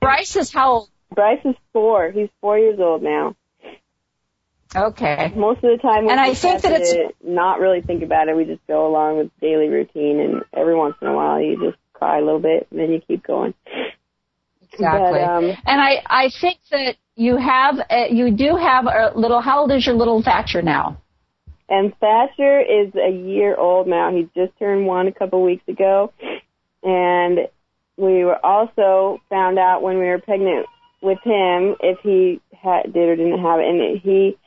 [0.00, 0.90] Bryce is how old?
[1.14, 2.10] Bryce is four.
[2.10, 3.34] He's four years old now.
[4.76, 5.32] Okay.
[5.34, 8.36] Most of the time, we And I think that it's- not really think about it.
[8.36, 11.78] We just go along with daily routine, and every once in a while, you just
[11.94, 13.54] cry a little bit, and then you keep going.
[14.70, 15.20] Exactly.
[15.20, 19.40] But, um, and I, I think that you have, uh, you do have a little,
[19.40, 21.02] how old is your little Thatcher now?
[21.68, 24.12] And Thatcher is a year old now.
[24.12, 26.12] He just turned one a couple weeks ago.
[26.84, 27.40] And
[27.96, 30.66] we were also found out when we were pregnant
[31.02, 33.66] with him if he had, did or didn't have it.
[33.66, 34.38] And he,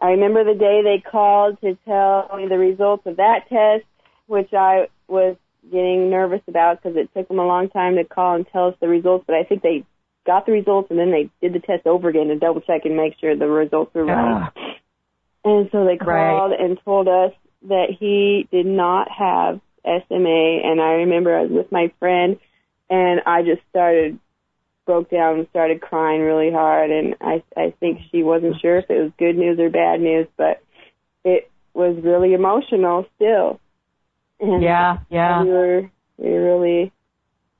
[0.00, 3.84] I remember the day they called to tell me the results of that test,
[4.26, 5.36] which I was
[5.70, 8.74] getting nervous about because it took them a long time to call and tell us
[8.80, 9.24] the results.
[9.26, 9.84] But I think they
[10.26, 12.96] got the results and then they did the test over again to double check and
[12.96, 14.50] make sure the results were right.
[15.44, 16.38] And so they Right.
[16.38, 20.60] called and told us that he did not have SMA.
[20.64, 22.38] And I remember I was with my friend
[22.90, 24.18] and I just started,
[24.84, 26.90] broke down and started crying really hard.
[26.90, 30.26] And I, I think she wasn't sure if it was good news or bad news,
[30.36, 30.62] but
[31.24, 33.60] it was really emotional still.
[34.40, 35.42] And Yeah, yeah.
[35.42, 36.92] we were, we were really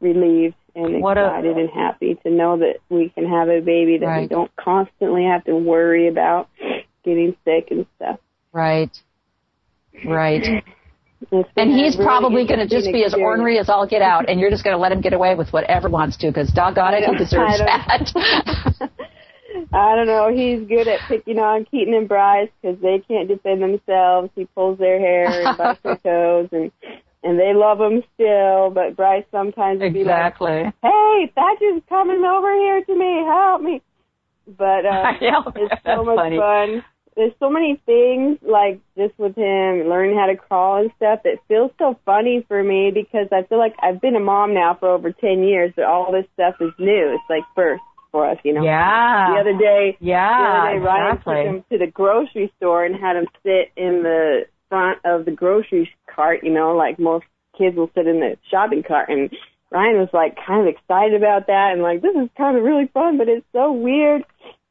[0.00, 3.98] relieved and What a- excited and happy to know that we can have a baby
[3.98, 6.48] that we don't constantly have to worry about
[7.04, 8.18] getting sick and stuff.
[8.52, 8.90] Right.
[10.04, 10.64] Right.
[11.56, 14.38] And he's really probably going to just be as ornery as all get out, and
[14.38, 17.04] you're just going to let him get away with whatever wants to, because doggone it,
[17.04, 18.12] he deserves that.
[19.72, 20.30] I don't know.
[20.32, 24.30] He's good at picking on Keaton and Bryce because they can't defend themselves.
[24.36, 26.70] He pulls their hair and busts their toes, and
[27.22, 28.70] and they love him still.
[28.70, 30.50] But Bryce sometimes would exactly.
[30.50, 33.24] be like, "Hey, Thatcher's coming over here to me.
[33.26, 33.82] Help me!"
[34.46, 36.36] But uh, it's so much funny.
[36.36, 36.84] fun.
[37.16, 41.38] There's so many things like just with him learning how to crawl and stuff that
[41.48, 44.88] feels so funny for me because I feel like I've been a mom now for
[44.88, 47.14] over ten years, but all this stuff is new.
[47.14, 48.62] It's like first for us, you know.
[48.62, 49.34] Yeah.
[49.34, 51.34] The other day, yeah, the other day, Ryan exactly.
[51.34, 55.30] took him to the grocery store and had him sit in the front of the
[55.30, 57.24] grocery cart, you know, like most
[57.56, 59.08] kids will sit in the shopping cart.
[59.08, 59.30] And
[59.70, 62.88] Ryan was like kind of excited about that and like, this is kind of really
[62.94, 64.22] fun, but it's so weird.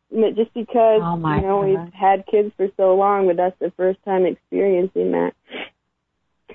[0.09, 1.65] Just because, oh you know, God.
[1.65, 5.33] we've had kids for so long, but that's the first time experiencing that.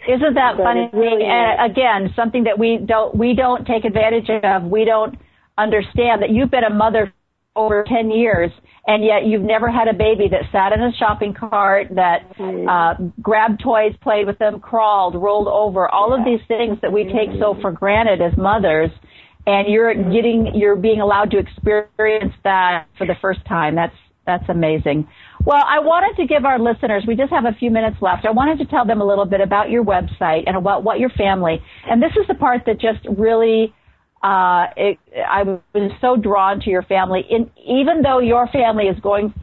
[0.08, 0.88] Isn't that but funny?
[0.92, 4.64] Really and again, something that we don't we don't take advantage of.
[4.64, 5.16] We don't
[5.58, 7.12] understand that you've been a mother
[7.54, 8.50] over 10 years
[8.86, 12.94] and yet you've never had a baby that sat in a shopping cart, that uh,
[13.20, 17.30] grabbed toys, played with them, crawled, rolled over, all of these things that we take
[17.38, 18.90] so for granted as mothers.
[19.46, 23.76] And you're getting, you're being allowed to experience that for the first time.
[23.76, 23.94] That's,
[24.26, 25.06] that's amazing.
[25.44, 28.24] Well, I wanted to give our listeners, we just have a few minutes left.
[28.24, 31.10] I wanted to tell them a little bit about your website and about what your
[31.10, 33.74] family, and this is the part that just really,
[34.22, 34.98] uh, it,
[35.28, 37.24] I was so drawn to your family.
[37.28, 39.34] In, even though your family is going,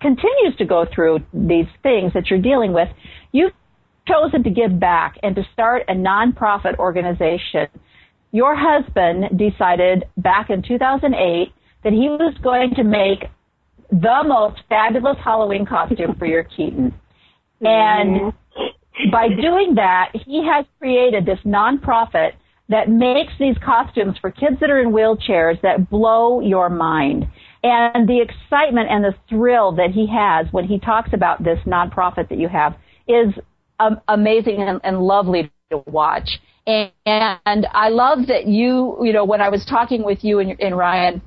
[0.00, 2.88] continues to go through these things that you're dealing with,
[3.32, 3.52] you've
[4.06, 7.66] chosen to give back and to start a nonprofit organization.
[8.30, 11.52] Your husband decided back in 2008
[11.84, 13.24] that he was going to make
[13.90, 16.94] the most fabulous Halloween costume for your Keaton.
[17.60, 18.32] And
[19.10, 22.32] by doing that, he has created this nonprofit
[22.68, 27.26] that makes these costumes for kids that are in wheelchairs that blow your mind.
[27.62, 32.28] And the excitement and the thrill that he has when he talks about this nonprofit
[32.28, 32.76] that you have
[33.08, 33.34] is
[33.80, 36.28] um, amazing and, and lovely to watch.
[36.66, 40.54] And, and I love that you, you know, when I was talking with you and,
[40.60, 41.22] and Ryan,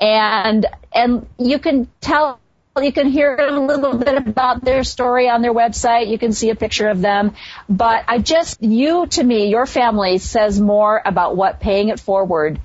[0.00, 2.40] And, and you can tell,
[2.80, 6.08] you can hear a little bit about their story on their website.
[6.08, 7.34] You can see a picture of them.
[7.68, 12.60] But I just, you to me, your family says more about what paying it forward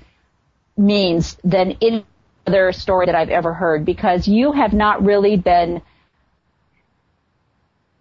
[0.76, 2.06] means than any
[2.48, 5.82] other story that I've ever heard because you have not really been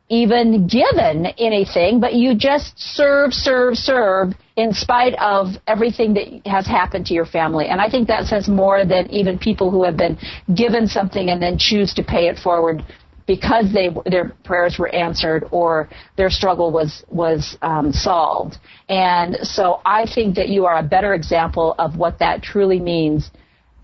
[0.09, 6.67] even given anything, but you just serve, serve, serve in spite of everything that has
[6.67, 7.67] happened to your family.
[7.67, 10.19] And I think that says more than even people who have been
[10.55, 12.83] given something and then choose to pay it forward
[13.27, 18.57] because they their prayers were answered or their struggle was was um, solved.
[18.89, 23.31] And so I think that you are a better example of what that truly means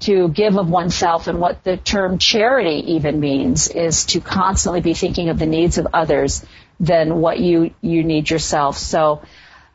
[0.04, 4.94] to give of oneself and what the term charity even means is to constantly be
[4.94, 6.44] thinking of the needs of others
[6.78, 8.76] than what you, you need yourself.
[8.76, 9.22] So,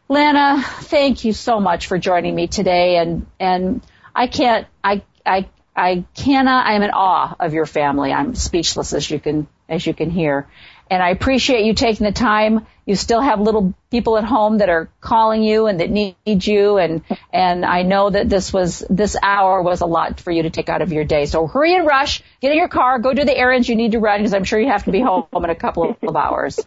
[0.08, 3.82] Lana, thank you so much for joining me today and, and
[4.14, 8.12] I can't, I, I, I cannot, I'm in awe of your family.
[8.12, 10.48] I'm speechless as you can, as you can hear.
[10.90, 12.66] And I appreciate you taking the time.
[12.86, 16.78] You still have little people at home that are calling you and that need you.
[16.78, 20.50] And, and I know that this was, this hour was a lot for you to
[20.50, 21.28] take out of your day.
[21.28, 24.00] So hurry and rush, get in your car, go do the errands you need to
[24.00, 26.60] run because I'm sure you have to be home in a couple of hours.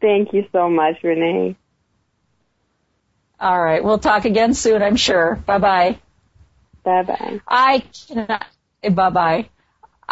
[0.00, 1.56] Thank you so much, Renee.
[3.38, 3.82] All right.
[3.82, 5.36] We'll talk again soon, I'm sure.
[5.46, 5.98] Bye bye.
[6.84, 7.40] Bye bye.
[7.46, 8.46] I cannot,
[8.90, 9.48] bye bye.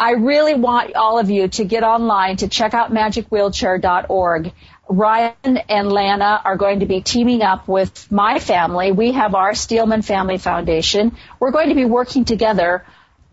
[0.01, 4.51] I really want all of you to get online to check out magicwheelchair.org.
[4.89, 8.91] Ryan and Lana are going to be teaming up with my family.
[8.91, 11.15] We have our Steelman Family Foundation.
[11.39, 12.83] We're going to be working together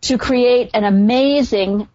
[0.03, 1.89] to create an amazing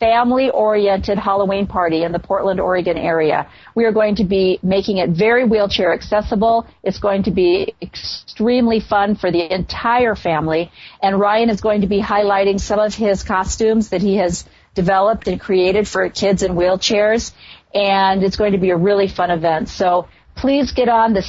[0.00, 3.48] family oriented Halloween party in the Portland, Oregon area.
[3.74, 6.66] We are going to be making it very wheelchair accessible.
[6.82, 10.70] It's going to be extremely fun for the entire family.
[11.02, 14.44] And Ryan is going to be highlighting some of his costumes that he has
[14.74, 17.32] developed and created for kids in wheelchairs.
[17.74, 19.68] And it's going to be a really fun event.
[19.68, 21.24] So please get on the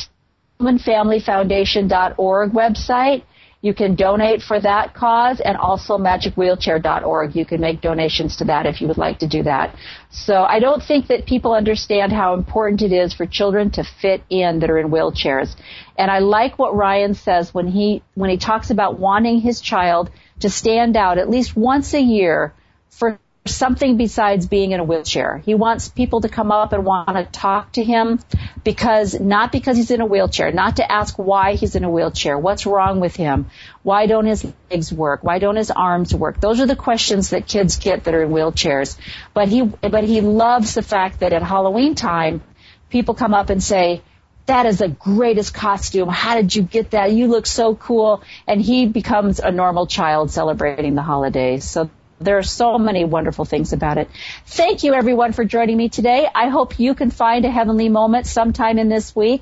[0.60, 3.24] Family StillmanFamilyFoundation.org website
[3.62, 7.36] you can donate for that cause and also magicwheelchair.org.
[7.36, 9.76] You can make donations to that if you would like to do that.
[10.10, 14.24] So I don't think that people understand how important it is for children to fit
[14.30, 15.56] in that are in wheelchairs.
[15.98, 20.10] And I like what Ryan says when he, when he talks about wanting his child
[20.40, 22.54] to stand out at least once a year
[22.90, 23.20] for
[23.50, 25.42] something besides being in a wheelchair.
[25.46, 28.20] He wants people to come up and want to talk to him
[28.64, 32.38] because, not because he's in a wheelchair, not to ask why he's in a wheelchair,
[32.38, 33.48] what's wrong with him,
[33.84, 36.40] why don't his legs work, why don't his arms work.
[36.40, 38.98] Those are the questions that kids get that are in wheelchairs.
[39.34, 42.42] But he, but he loves the fact that at Halloween time,
[42.90, 44.02] people come up and say,
[44.50, 46.10] that is the greatest costume.
[46.10, 47.12] How did you get that?
[47.12, 48.24] You look so cool.
[48.48, 51.64] And he becomes a normal child celebrating the holidays.
[51.66, 54.10] So there are so many wonderful things about it.
[54.46, 56.28] Thank you everyone for joining me today.
[56.34, 59.42] I hope you can find a heavenly moment sometime in this week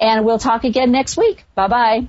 [0.00, 1.44] and we'll talk again next week.
[1.54, 2.08] Bye bye.